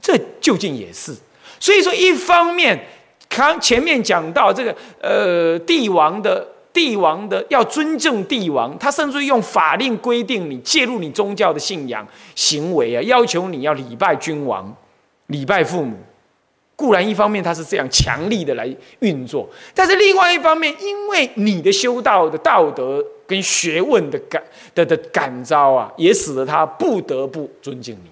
[0.00, 1.14] 这究竟也是，
[1.60, 2.76] 所以说一方面，
[3.28, 14.74] 刚前面讲到这个呃帝王的帝王的要尊重帝王，他甚至用法令规定你介入你宗教的信仰行为啊，要求你要礼拜君王、
[15.26, 15.96] 礼拜父母。
[16.74, 18.68] 固然一方面他是这样强力的来
[19.00, 24.42] 运作，但是另外一方面，因为你的修道的道德跟学问的感
[24.74, 28.10] 的的感召啊，也使得他不得不尊敬你。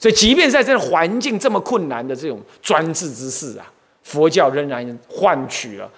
[0.00, 3.70] 所以，即便在这环境这么困难的这种专制之势啊，
[4.02, 5.88] 佛教仍然换取了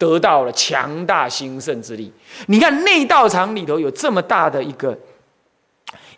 [0.00, 2.10] 得到了强大兴盛之力。
[2.46, 4.98] 你看内道场里头有这么大的一个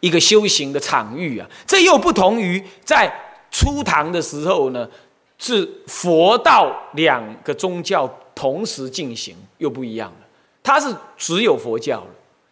[0.00, 3.12] 一个修行的场域啊，这又不同于在。
[3.54, 4.88] 初唐的时候呢，
[5.36, 10.26] 是佛道两个宗教同时进行，又不一样了。
[10.62, 12.06] 它是只有佛教了，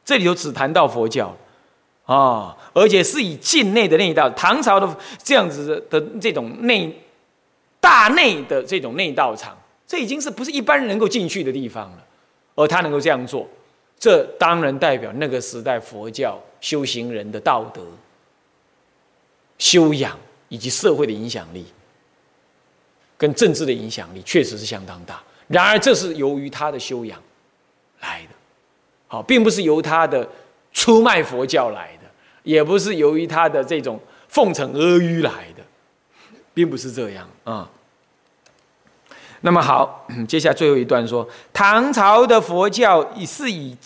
[0.05, 4.87] 这里头只谈到佛教了啊，而且是以境内的内道，唐朝的
[5.25, 6.95] 这样子的这种内
[7.81, 9.57] 大内的这种内道场，
[9.91, 12.07] 这已经是不是一般人能够进去的地方了。
[12.55, 13.49] 而他能够这样做，
[13.99, 17.83] 这当然代表那个时代佛教修行人的道德
[19.59, 20.17] 修养。
[20.53, 21.65] 以及社会的影响力，
[23.17, 25.23] 跟政治的影响力确实是相当大。
[25.47, 27.23] 然而，这是由于他的修养
[28.01, 28.31] 来的，
[29.07, 30.29] 好，并不是由他的
[30.73, 32.11] 出卖佛教来的，
[32.43, 35.63] 也不是由于他的这种奉承阿谀来的，
[36.53, 37.71] 并不是这样啊。
[39.43, 43.77] 那么好， 接下来最后一段说，唐朝的佛教是以。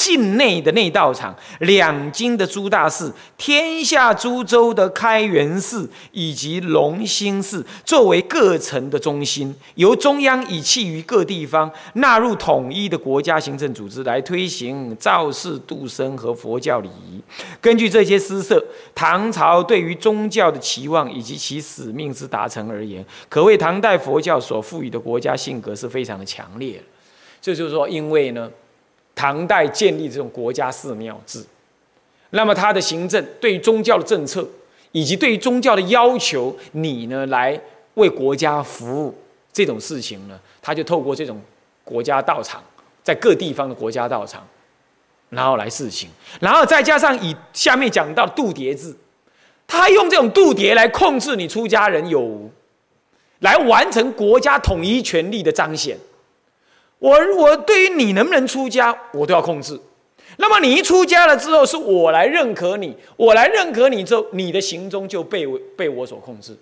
[0.00, 17.20] 境内的内道场，两京的诸大寺，天下诸州的开元寺以及龙兴寺，作为各城的中心，由中央以弃于各地方，纳入统一的国家行政组织来推行造世度生和佛教礼仪。
[17.60, 26.82] 根据这些施设，唐朝对于宗教的期望以及其使命之达成而言，可谓唐代佛教所赋予的国家性格是非常的强烈
[27.42, 28.50] 这就是说，因为呢。
[29.20, 31.44] 唐代建立这种国家寺庙制，
[32.30, 34.48] 那么他的行政对于宗教的政策，
[34.92, 37.60] 以及对于宗教的要求，你呢来
[37.96, 39.14] 为国家服务
[39.52, 41.38] 这种事情呢，他就透过这种
[41.84, 42.64] 国家道场，
[43.04, 44.42] 在各地方的国家道场，
[45.28, 46.08] 然后来事情，
[46.40, 48.96] 然后再加上以下面讲到度牒制，
[49.66, 52.50] 他用这种度牒来控制你出家人有无，
[53.40, 55.98] 来完成国家统一权力的彰显。
[57.00, 59.78] 我我对于你能不能出家，我都要控制。
[60.36, 65.46] 那么你一出家了之后，是我来认可你，我来认可你之后，你的行踪就被
[65.76, 66.56] 被我所控制。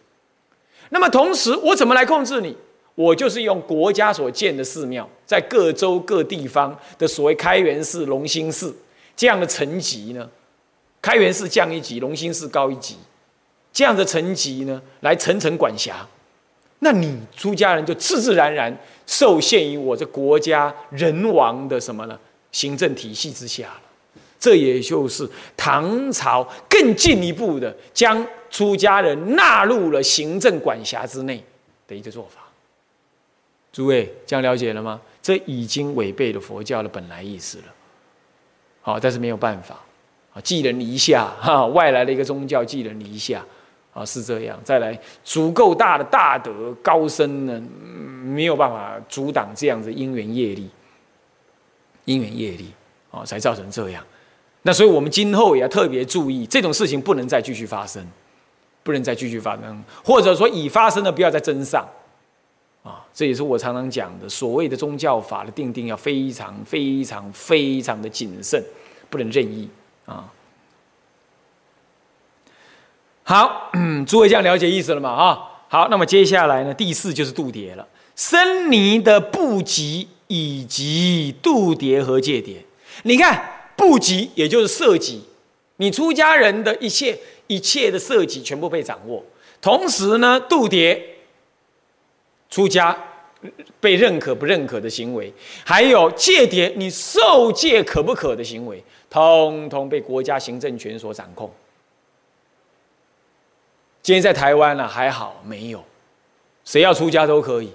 [0.89, 2.57] 那么同时，我怎么来控制你？
[2.95, 8.75] 我就是用国家所建的寺庙，在各州各地方的所谓开元寺、隆兴寺
[9.15, 10.29] 这样的层级呢？
[11.01, 12.97] 开元寺降一级，隆兴寺高一级，
[13.73, 16.05] 这样的层级呢，来层层管辖。
[16.81, 18.77] 那你出家人就自自然然
[19.07, 22.19] 受限于我这国家人王的什么呢？
[22.53, 23.83] 行政体系之下了。
[24.39, 31.43] 这也就是唐朝更进一步的将出家人纳入了行政管辖之内
[31.89, 32.43] 的一个做法。
[33.73, 35.01] 诸位这样了解了吗？
[35.21, 37.65] 这已经违背了佛教的本来意思了。
[38.81, 39.79] 好，但是没有办法
[40.33, 43.45] 啊，寄人篱下哈，外来的一个宗教寄人篱下。
[43.99, 44.57] 啊，是这样。
[44.63, 47.61] 再来，足够大的大德高深呢，
[48.23, 50.71] 没有办法阻挡这样子因缘业力，
[52.05, 52.73] 因缘业力
[53.11, 54.05] 啊，才造成这样。
[54.63, 58.07] 那所以我们今后也要特别注意，这种事情不能再继续发生，
[58.85, 61.85] 不能再继续发生，或者说已发生的不要再增上。
[62.85, 68.63] 啊，这也是我常常讲的，所谓的宗教法的定定要非常非常非常的谨慎，
[69.11, 69.69] 不能任意
[70.07, 70.33] 啊。
[73.29, 73.71] 好，
[74.07, 75.11] 诸位这样了解意思了吗？
[75.11, 82.57] 啊，好，那么接下来呢，第四就是度牒了，僧尼的布籍以及度牒和戒牒。
[83.03, 85.23] 你看布籍也就是色籍，
[85.77, 87.19] 你出家人的一切
[87.49, 89.23] 一切的色籍全部被掌握，
[89.61, 90.99] 同时呢，度牒。
[92.49, 92.97] 出家
[93.79, 95.31] 被认可不认可的行为，
[95.67, 101.53] 还有戒牒你受戒可不可的行为，通通被国家行政权所掌控。
[104.09, 105.85] 今天在台湾呢还好没有，
[106.65, 107.71] 谁要出家都可以，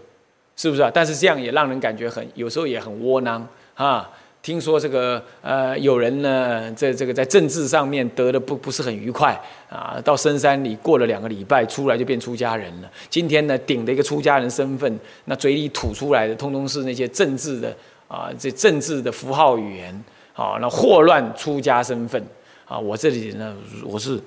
[0.55, 0.89] 是不是啊？
[0.91, 4.09] 但是这样也让人感觉很，有时候也很窝囊啊。
[4.41, 12.89] 听说这个呃，有人呢，在这个在政治上面得的不不是很愉快啊，到深山里过了两个礼拜，出来就变出家人了。
[13.11, 17.71] 今天呢，顶着一个出家人身份，那嘴里吐出来的，通通是那些政治的
[18.07, 20.03] 啊，这政治的符号语言
[20.33, 22.19] 啊，那祸乱出家身份
[22.65, 22.79] 啊。
[22.79, 23.55] 我这里呢，
[23.85, 24.19] 我是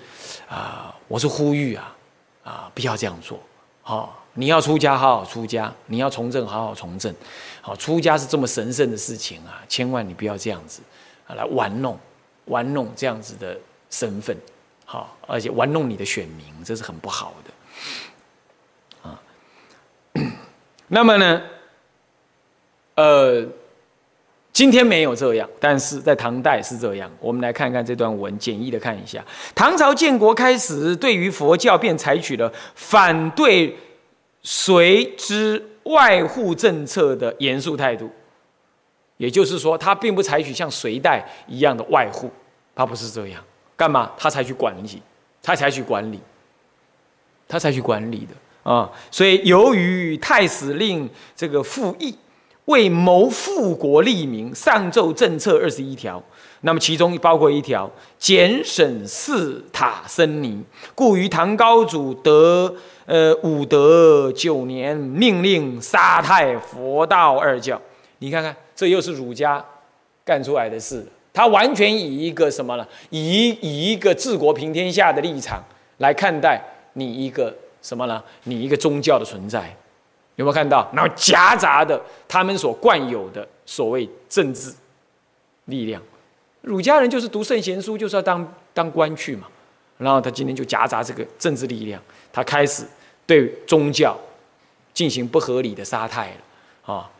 [0.48, 1.92] 啊，我是呼吁啊
[2.46, 3.38] 啊，不要这样做，
[3.82, 4.22] 好。
[4.38, 7.14] 你要出家，好好出家；你要从政，好好从政。
[7.62, 10.82] 好，出家是这么神圣的事情啊，千万你不要这样子
[11.26, 11.98] 啊，来玩弄、
[12.44, 14.36] 玩弄这样子的身份，
[14.84, 19.22] 好，而且玩弄你的选民，这是很不好的啊。
[20.86, 21.42] 那么呢，
[22.96, 23.42] 呃，
[24.56, 27.10] 今天没有这样，但是在唐代是这样。
[27.20, 29.22] 我们来看看这段文，简易的看一下。
[29.54, 33.76] 唐朝建国开始，对于佛教便采取了反对。
[34.40, 38.08] 随之外护政策的严肃态度，
[39.18, 42.30] 也就是说，他并不采取像隋代一样的外护，
[42.74, 43.44] 他不是这样。
[43.76, 44.10] 干嘛？
[44.16, 45.02] 他采取管理，
[45.42, 46.18] 他采取管理，
[47.46, 48.90] 他采取管理的啊。
[49.10, 52.16] 所以，由于太史令这个复议，
[52.66, 56.22] 为谋富国利民，上奏政策二十一条。
[56.62, 57.88] 那么其中包括一条，
[58.18, 60.62] 减省寺塔僧尼，
[60.94, 67.80] 故于唐高祖德呃武德九年，命令杀太佛道二教。
[68.18, 69.64] 你看看，这又是儒家
[70.24, 71.06] 干出来的事。
[71.32, 72.86] 他完全以一个什么呢？
[73.10, 75.62] 以以一个治国平天下的立场
[75.98, 76.60] 来看待
[76.94, 78.20] 你一个什么呢？
[78.44, 79.76] 你一个宗教的存在，
[80.36, 80.88] 有没有看到？
[80.94, 84.72] 然后夹杂的他们所惯有的所谓政治
[85.64, 86.00] 力量。
[86.60, 89.46] 儒家人就是读圣贤书，就是要当当官去嘛。
[89.98, 92.00] 然后他今天就夹杂这个政治力量，
[92.32, 92.84] 他开始
[93.26, 94.14] 对宗教
[94.92, 97.10] 进行不合理的杀害了啊。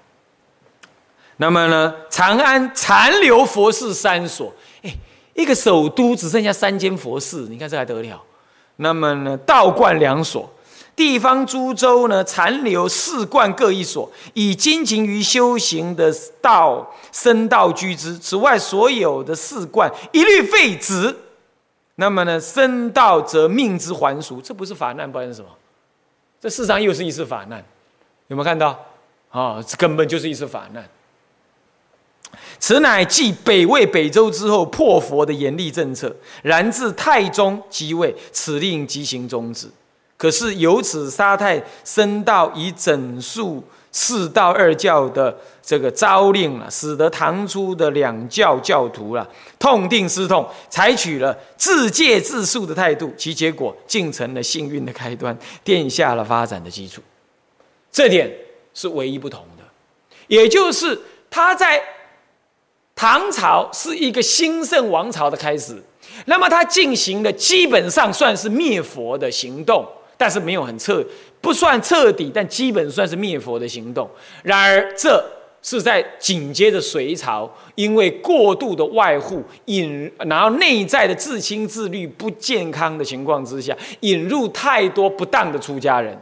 [1.38, 4.52] 那么呢，长安残留佛寺三所，
[4.82, 4.94] 哎，
[5.34, 8.22] 一个首都只剩下三间佛寺，你看这还得了？
[8.76, 10.50] 那么呢，道观两所。
[10.96, 18.18] 地方诸州呢，残留四观各一所，以精勤于修行的道僧道居之。
[18.18, 21.14] 此外，所有的四观一律废止。
[21.96, 24.40] 那么呢，僧道则命之还俗。
[24.40, 25.48] 这不是法难，不然是什么？
[26.40, 27.62] 这世上又是一次法难，
[28.28, 28.78] 有没有看到？
[29.30, 30.88] 啊，这根本就是一次法难。
[32.58, 36.14] 此乃继北魏北周之后破佛的严厉政策。
[36.42, 39.68] 然自太宗即位，此令即行终止。
[40.16, 43.62] 可是由此沙太升到以整肃
[43.92, 57.02] 四道二教的这个诏令了，使得唐初的两教教徒了痛定思痛，采取了自戒自肃的态度，其结果竟成了幸运的开端，奠下了发展的基础。
[57.92, 58.30] 这点
[58.72, 59.64] 是唯一不同的，
[60.28, 60.98] 也就是
[61.30, 61.82] 他在
[62.94, 65.82] 唐朝是一个兴盛王朝的开始，
[66.24, 69.86] 那么他进行的基本上算是灭佛的行动。
[70.16, 71.04] 但是没有很彻，
[71.40, 74.08] 不算彻底，但基本算是灭佛的行动。
[74.42, 75.22] 然而，这
[75.62, 86.16] 是在紧接着隋朝，因为过度的外护引，然后内在的自轻自律不健康的情况之下，引入太多不当的出家人。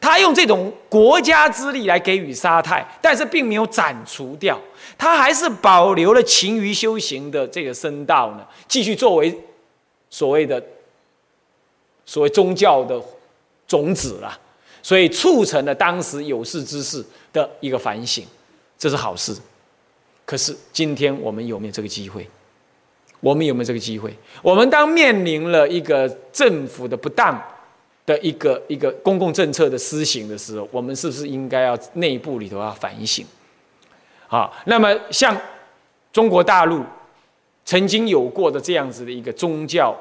[0.00, 4.58] 他用这种国家之力来给予杀害，但是并没有斩除掉，
[4.96, 9.36] 他还是保留了勤于修行的这个僧道呢，继续作为
[10.08, 10.62] 所谓的
[12.06, 12.98] 所谓宗教的。
[13.68, 14.36] 种子了，
[14.82, 18.24] 所以促成了当时有识之士的一个反省，
[18.76, 19.36] 这是好事。
[20.24, 22.28] 可是今天我们有没有这个机会？
[23.20, 24.16] 我们有没有这个机会？
[24.42, 27.40] 我们当面临了一个政府的不当
[28.06, 33.26] 的一个一个公共政策的施行的时候，我们是不是应该要内部里头要反省？
[34.28, 35.36] 好，那么像
[36.12, 36.84] 中国大陆
[37.64, 39.96] 曾经有过的这样子的一个宗教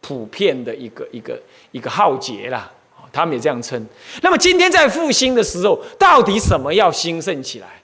[0.00, 1.40] 普遍的一个一个
[1.70, 2.70] 一个浩劫啦，
[3.12, 3.86] 他们也这样称。
[4.22, 7.82] 那么今天在复兴的时候，到底什么要兴盛起来？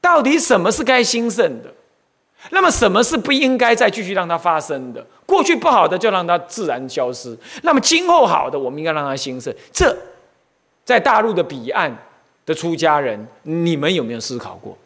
[0.00, 1.72] 到底什么是该兴盛的？
[2.50, 5.04] 那么什么是不应该再继续让它发生的？
[5.26, 7.36] 过去不好的就让它自然消失。
[7.62, 9.54] 那么今后好的，我们应该让它兴盛。
[9.72, 9.94] 这
[10.84, 11.94] 在大陆的彼岸
[12.46, 14.78] 的出家人，你们有没有思考过？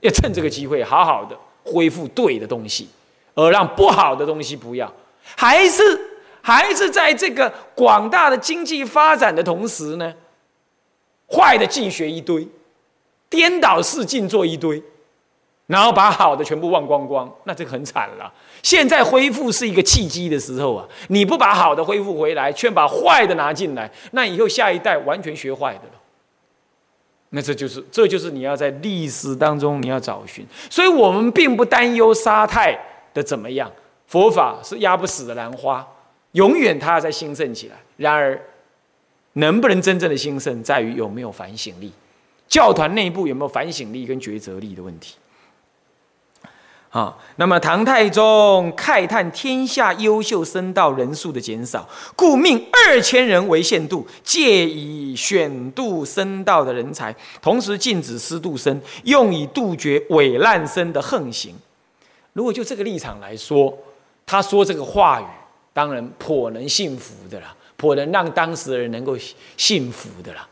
[0.00, 2.88] 要趁这个机会好好的恢复对的东西，
[3.34, 4.92] 而让不好的东西不要。
[5.34, 5.82] 还是
[6.48, 10.14] 还是在这个广大的经济发展的同时呢，
[11.30, 12.48] 坏的尽学一堆，
[13.28, 14.82] 颠倒视尽做一堆。
[15.66, 18.32] 然后把好的全部忘光光，那这个很惨了。
[18.62, 26.00] 现在恢复是一个契机的时候啊，你不把好的恢复回来，却把坏的拿进来，那以后下一代完全学坏的了。
[27.28, 30.46] 那这就是，这就是你要在历史当中你要找寻。
[30.70, 32.74] 所以我们并不担忧沙太
[33.12, 33.70] 的怎么样，
[34.06, 35.86] 佛法是压不死的兰花，
[36.38, 37.74] 永远它在兴盛起来。
[37.96, 38.40] 然而，
[39.32, 41.92] 能不能真正的兴盛，在于有没有反省力，
[42.46, 45.16] 教团内部有没有反省力跟抉择力的问题。
[46.90, 51.86] 啊，那么唐太宗慨叹天下优秀僧道人数的减少，
[52.16, 61.54] 故命二千人为限度，借以选度僧道的人才，同时禁止私度僧，用以杜绝伪烂僧的横行。
[62.32, 63.76] 如果就这个立场来说，
[64.24, 65.26] 他说这个话语，
[65.78, 69.16] 当然颇能信服的了，颇能让当时的人能够
[69.56, 70.44] 信服的了。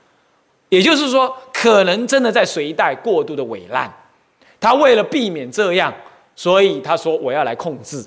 [0.68, 3.92] 也就是说，可能真的在隋代过度的伪烂，
[4.60, 5.92] 他为了避免这样。
[6.36, 8.06] 所以他说我要来控制，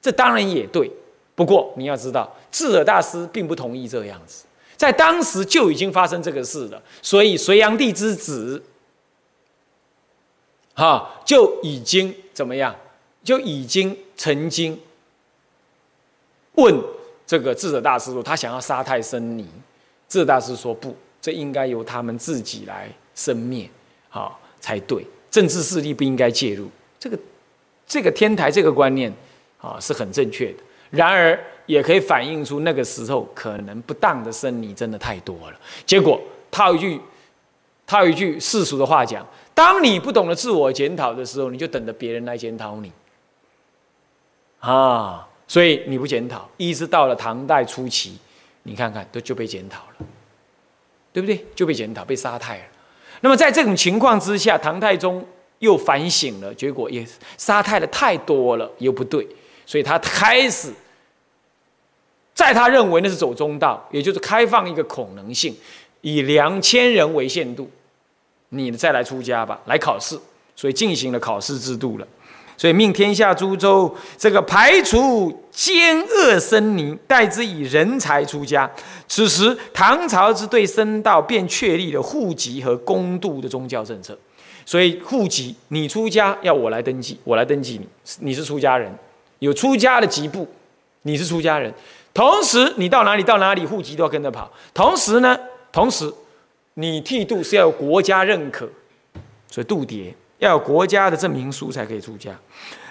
[0.00, 0.88] 这当然也对。
[1.34, 4.44] 不过你要知道，智尔大师并不同意这样子，
[4.76, 6.80] 在当时就已经发生这个事了。
[7.02, 8.62] 所以隋炀帝之子，
[10.74, 12.72] 哈就已经怎么样，
[13.24, 14.78] 就已经曾经
[16.54, 16.82] 问
[17.26, 19.48] 这个智者大师说，他想要杀太僧尼。
[20.08, 23.68] 智者大师说不，这应该由他们自己来生灭，
[24.08, 25.06] 好才对。
[25.30, 27.18] 政治势力不应该介入这个。
[27.86, 29.12] 这个天台这个观念
[29.60, 30.58] 啊是很正确的，
[30.90, 35.60] 然而也可以反映出那个时候可能不当的生理真的太多了。
[35.84, 36.18] 结果
[36.50, 36.98] 套一句，
[37.86, 42.90] 套一句世俗的话讲：，当你不懂得自我检讨的时候，你就等着别人来检讨你
[44.60, 45.28] 啊。
[45.46, 48.18] 所以你不检讨，一直到了唐代初期，
[48.62, 50.06] 你看看都就被检讨了，
[51.12, 51.44] 对不对？
[51.54, 52.64] 就被检讨，被杀太了。
[53.20, 55.26] 那么在这种情况之下，唐太宗。
[55.60, 57.06] 又反省了，结果也
[57.38, 59.26] 杀太的太多了，又不对，
[59.64, 60.70] 所以他开始，
[62.34, 65.56] 在他认为那是走中道，也就是开放一个可能性，
[66.02, 67.70] 以两千人为限度，
[68.50, 70.18] 你再来出家吧，来考试，
[70.54, 72.06] 所以进行了考试制度了，
[72.56, 78.70] 所以命天下诸州这个排除奸恶僧尼，代之以人才出家。
[79.08, 84.18] 此时唐朝之对僧道便确立了户籍和公度的宗教政策。
[84.66, 87.86] 所以户籍，你出家要我来登记，我来登记你，
[88.20, 88.90] 你是出家人，
[89.40, 90.48] 有出家的籍部，
[91.02, 91.72] 你是出家人。
[92.14, 94.50] 同时，你到哪里到哪里，户籍都要跟着跑。
[94.72, 95.38] 同时呢，
[95.70, 96.10] 同时，
[96.74, 98.66] 你剃度是要国家认可，
[99.50, 100.14] 所以度牒
[100.44, 102.30] 要有国家的证明书才可以出家。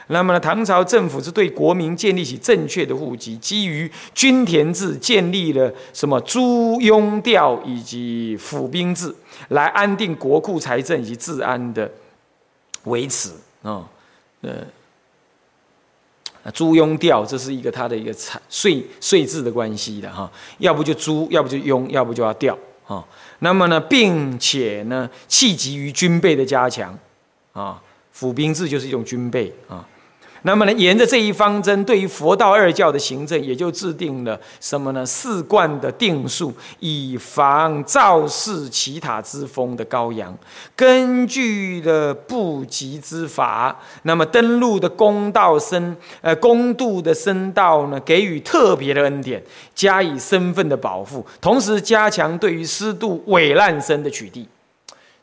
[0.07, 9.15] 那么呢，唐朝政府是对国民建立起正确的户籍，基于均田制建立了什么租庸调以及府兵制，
[9.49, 11.89] 来安定国库财政以及治安的
[12.83, 13.29] 维持
[13.61, 13.87] 啊。
[14.41, 14.51] 呃，
[16.51, 23.01] 租庸调这是一个它的一个财税税制的关系的哈，要不就租，要不就庸，要不就要调啊。
[23.39, 26.99] 那么呢，并且呢，气急于军备的加强
[27.53, 27.81] 啊，
[28.11, 29.87] 府兵制就是一种军备啊。
[30.45, 35.05] 那么呢，沿着这一方针，对于佛道二教的行政，也就制定了什么呢？
[35.05, 40.37] 四观的定数，以防造势其他之风的羔羊。
[40.75, 49.41] 根据的不吉之法，那么登陆的公道僧，呃，公度的僧道呢，给予特别的恩典，
[49.73, 54.45] 加以身份的保护，同时加强对于师度伪烂僧的取缔。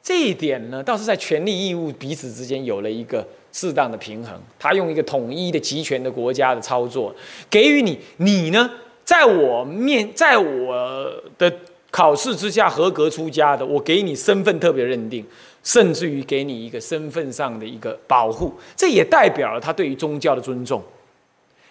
[0.03, 3.27] 这一点呢，倒是在权利义务彼此之间有了一个。
[3.53, 7.13] 适当的平衡，他用一个统一的集权的国家的操作，
[7.51, 8.71] 给予你，你呢，
[9.05, 11.53] 在我面， 在我的
[11.91, 15.27] 考试之下合格出家的，我给你身份特别认定，
[15.65, 20.81] 甚至于给你一个身份上的一个保护，这也代表了他对于宗教的尊重。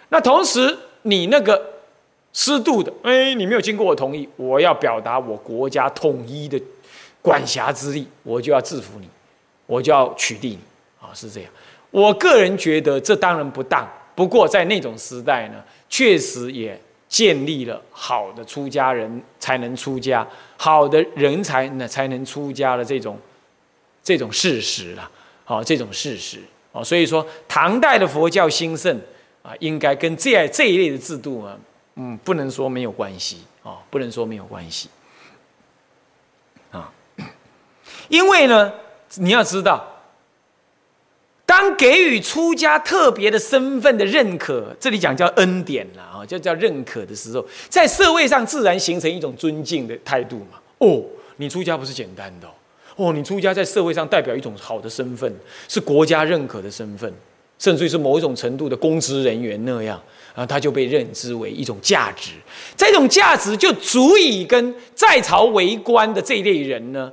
[0.09, 1.65] 那同时，你那个
[2.34, 6.59] 适度的，哎，你没有经过我同意，我要表达我国家统一的
[7.22, 9.09] 管辖之力，我就要制服你，
[9.65, 10.59] 我就要取缔你，
[10.99, 11.51] 啊，是这样。
[11.91, 13.88] 我个人觉得这当然不当。
[14.15, 23.17] 不过在那种时代呢，确实也建立了好的出家人才能出家，好的人才呢才能出家的这种
[24.03, 25.09] 这种事实了。
[25.45, 26.39] 好，这种事实
[26.72, 28.95] 哦，所以说唐代的佛教兴盛
[29.41, 31.57] 啊，应该跟这这一类的制度啊，
[31.95, 34.89] 嗯，不能说没有关系哦，不能说没有关系
[36.72, 36.93] 啊，
[38.10, 38.72] 因为呢，
[39.16, 39.86] 你要知道。
[41.45, 50.60] 当给予出家特别的身份的认可，这里讲叫恩典了啊，就叫认可的时候，在社会上自然形成一种尊敬的态度嘛。
[50.78, 51.01] 哦，
[51.38, 52.47] 你出家不是简单的
[52.97, 55.34] 哦，你出家在社会上代表一种好的身份，
[55.68, 57.12] 是国家认可的身份，
[57.57, 59.99] 甚至于是某一种程度的公职人员那样
[60.36, 62.34] 啊，他就被认知为一种价值，
[62.78, 67.12] 这种价值就足以跟在朝为官的这一类人呢，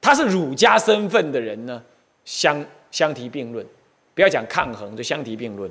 [0.00, 1.82] 他是儒家身份的人呢
[2.24, 2.64] 相。
[2.92, 3.64] 相提并论，
[4.16, 5.70] 不要讲抗衡，就相提并论，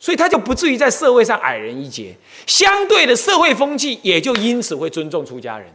[0.00, 2.12] 所以他就不至于在社会上矮人一截。
[2.48, 5.68] 相对的社会风气也就因此会尊重出家人，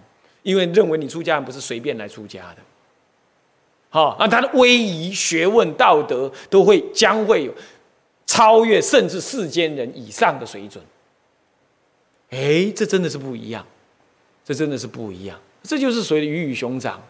[0.44, 2.58] 因为认为你出家人不是随便来出家的。
[3.88, 7.54] 好，那他的威仪、学问、道德都会将会有
[8.26, 10.84] 超越甚至世间人以上的水准。
[12.32, 13.66] 哎，这真的是不一样，
[14.44, 17.02] 这真的是不一样，这就是所谓的鱼与熊掌，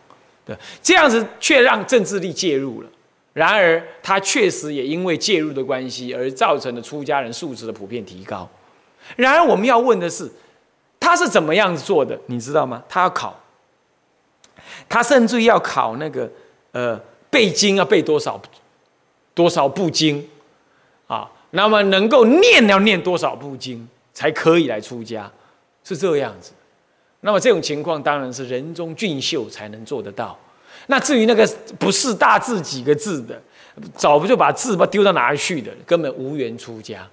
[0.48, 2.90] 对，这样子却让政治力介入了。
[3.34, 8.50] 然而，他确实也因为介入的关系而造成了出家人素质的普遍提高。
[9.16, 10.32] 然而，我们要问的是，
[11.00, 12.18] 他是怎么样做的？
[12.28, 12.82] 你知道吗？
[12.90, 13.40] 他要考，
[14.90, 16.28] 他甚至要考那个
[16.72, 18.42] 呃背经要背多少
[19.36, 20.28] 多少部经
[21.06, 21.30] 啊？
[21.52, 25.32] 那么能够念要念多少部经才可以来出家？
[25.84, 26.54] 是这样子。
[27.22, 30.38] 那么这种情况当然是人中俊秀才能做得到。
[30.88, 31.46] 那至于那个
[31.80, 33.42] 不是大字几个字的，
[33.96, 37.08] 早不就把字把丢到哪里去的，根本无缘出家，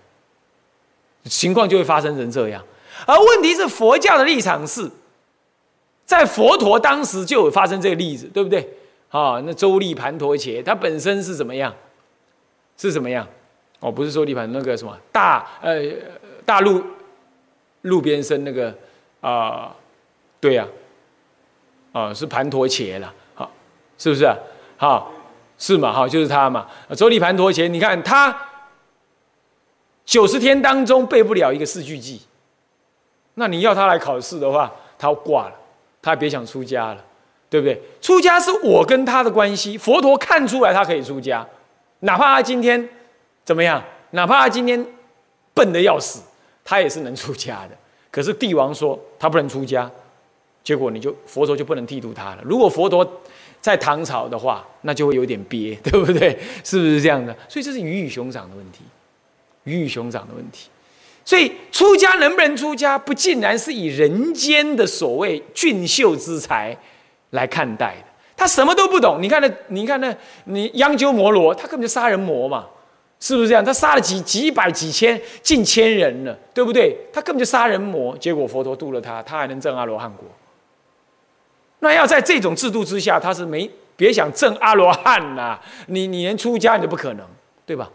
[1.24, 2.62] 情况就会发生成这样。
[3.06, 4.88] 而问题是佛教的立场是，
[6.06, 8.68] 在佛陀当时就有发生这个例子，对不对？
[9.08, 11.74] 啊，那周利盘陀伽他本身是怎么样？
[12.76, 13.26] 是怎么样？
[13.80, 15.82] 哦，不是周利盘那个什么大呃
[16.44, 16.82] 大陆
[17.82, 18.72] 路边生那个
[19.20, 19.74] 啊，
[20.44, 20.68] 对呀，
[21.92, 23.10] 啊是盘陀伽了。
[23.34, 23.50] 好
[23.96, 24.36] 是不是啊？
[24.76, 25.10] 好，
[25.56, 25.90] 是嘛？
[25.90, 26.66] 好，就是他嘛。
[26.94, 28.36] 周利盘陀前，你看他
[30.04, 32.20] 九十天当中背不了一个四句偈，
[33.36, 35.54] 那你要他来考试的话，他挂了，
[36.02, 37.02] 他别想出家了，
[37.48, 37.80] 对不对？
[38.02, 41.46] 出家是我跟他的关系，佛陀看出来他可以出家，
[42.00, 42.86] 哪怕他今天
[43.46, 44.86] 怎么样，哪怕他今天
[45.54, 46.20] 笨的要死，
[46.62, 47.70] 他也是能出家的。
[48.10, 49.90] 可是帝王说他不能出家，
[50.64, 52.38] 结果你就佛陀就不能剃度他了。
[52.42, 53.08] 如果佛陀。
[53.64, 56.38] 在唐朝的话，那就会有点憋， 对不对？
[56.62, 57.34] 是不是这样的？
[57.48, 58.80] 所以这是鱼与熊掌的问题，
[59.62, 60.68] 鱼与熊掌的问题。
[61.24, 66.76] 所以出家能不能出家，不竟然是以人间的所谓俊秀之才
[67.30, 68.06] 来看待的。
[68.36, 69.18] 他什么都不懂。
[69.22, 72.66] 你看那，你看那，你央鸠摩罗，他根本就杀人魔嘛，
[73.18, 73.64] 是不是这样？
[73.64, 76.94] 他杀了几几百几千近千人了，对不对？
[77.10, 80.26] 他根本就杀人魔，结果佛陀度了他，他还能证阿罗汉果。
[81.84, 85.60] 那要在这种制度之下，他是没别想证阿罗汉呐！
[85.86, 87.24] 你你连出家你都不可能，
[87.64, 87.88] 对吧？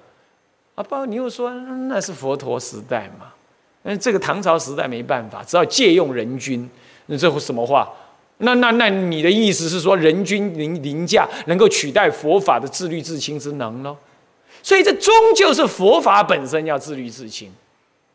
[0.75, 3.33] 啊，包你又说那是佛陀时代嘛？
[3.81, 6.69] 那这个唐朝时代没办法，只好借用人君。
[7.07, 7.89] 那这什么话？
[8.37, 13.97] 那那那你的意思是说人君凌凌驾能够取代佛法的自律自清之能喽？
[14.61, 17.51] 所以这终究是佛法本身要自律自清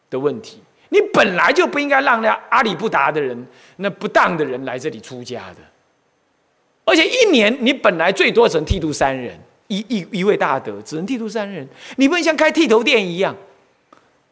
[0.08, 0.60] 的问题。
[0.94, 3.36] 你本来就不应该让那阿里不达的人、
[3.78, 5.56] 那不当的人来这里出家的，
[6.84, 9.36] 而且一年你本来最多只能剃度三人，
[9.66, 13.34] 一一一位大德只能剃度三人，你不能像开剃头店一样，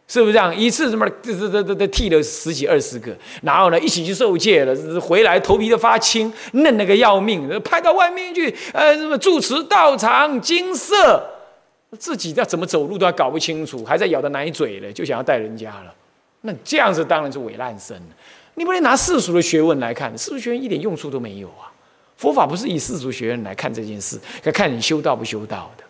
[0.06, 0.56] 是不是这样？
[0.56, 11.28] 一次什么这这这这剃了十几二十个，然后呢一起去受戒了，回来头皮都发青，嫩那个要命，派到外面去，呃，什么住持道场金色，
[11.98, 15.92] 自己要怎么走路都还搞不清楚，还在咬着奶嘴了，就想要带人家了。
[16.43, 17.97] 那这样子当然是伪烂生。
[18.55, 21.72] 你不能拿世俗的学问来看，世俗学问一点用处都没有啊！
[22.16, 25.84] 佛法不是以世俗学问来看这件事，要看你修道不修道的，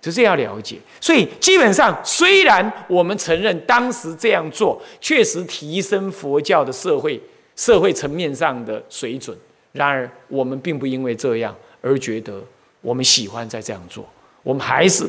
[0.00, 0.78] 就这样了解。
[1.00, 7.20] 所以基本上，虽然我们承认当时这样做确实提升佛教的社会
[7.54, 9.36] 社会层面上的水准，
[9.72, 12.42] 然而我们并不因为这样而觉得
[12.80, 14.08] 我们喜欢再这样做，
[14.42, 15.08] 我们还是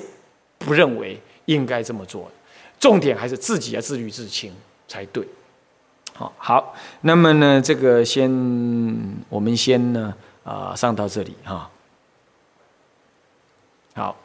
[0.58, 2.30] 不认为应该这么做。
[2.80, 4.54] 重点还是自己要自律自清
[4.88, 5.28] 才对。
[6.14, 8.30] 好，好，那么呢，这个先
[9.30, 10.14] 我们先呢
[10.44, 11.70] 啊上到这里哈。
[13.94, 14.16] 好。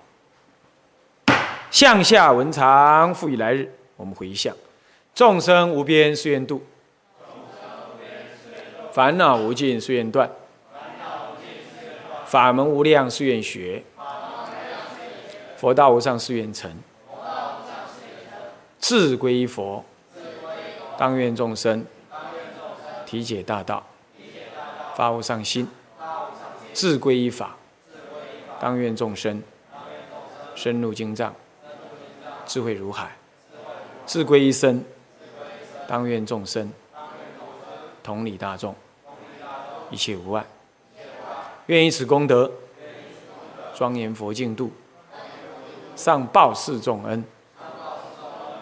[1.70, 3.68] 向下文长，复以来日。
[3.96, 4.54] 我们回向：
[5.12, 6.64] 众生无边誓愿度，
[8.92, 10.30] 烦恼无尽誓愿断，
[12.26, 13.82] 法门无量誓愿学，
[15.56, 16.72] 佛道无上誓愿成。
[18.86, 19.82] 自归佛，
[20.98, 21.82] 当愿众生
[23.06, 23.82] 体解大道，
[24.94, 25.66] 发无上心；
[26.74, 27.56] 自归依法，
[28.60, 29.42] 当愿众生
[30.54, 31.34] 深入经藏，
[32.44, 33.06] 智慧如海；
[34.04, 34.84] 自归依身，
[35.88, 36.70] 当愿众生
[38.02, 38.74] 同理大众，
[39.90, 40.44] 一切无碍。
[41.68, 42.52] 愿以此功德，
[43.74, 44.70] 庄严佛净土，
[45.96, 47.24] 上报四重恩。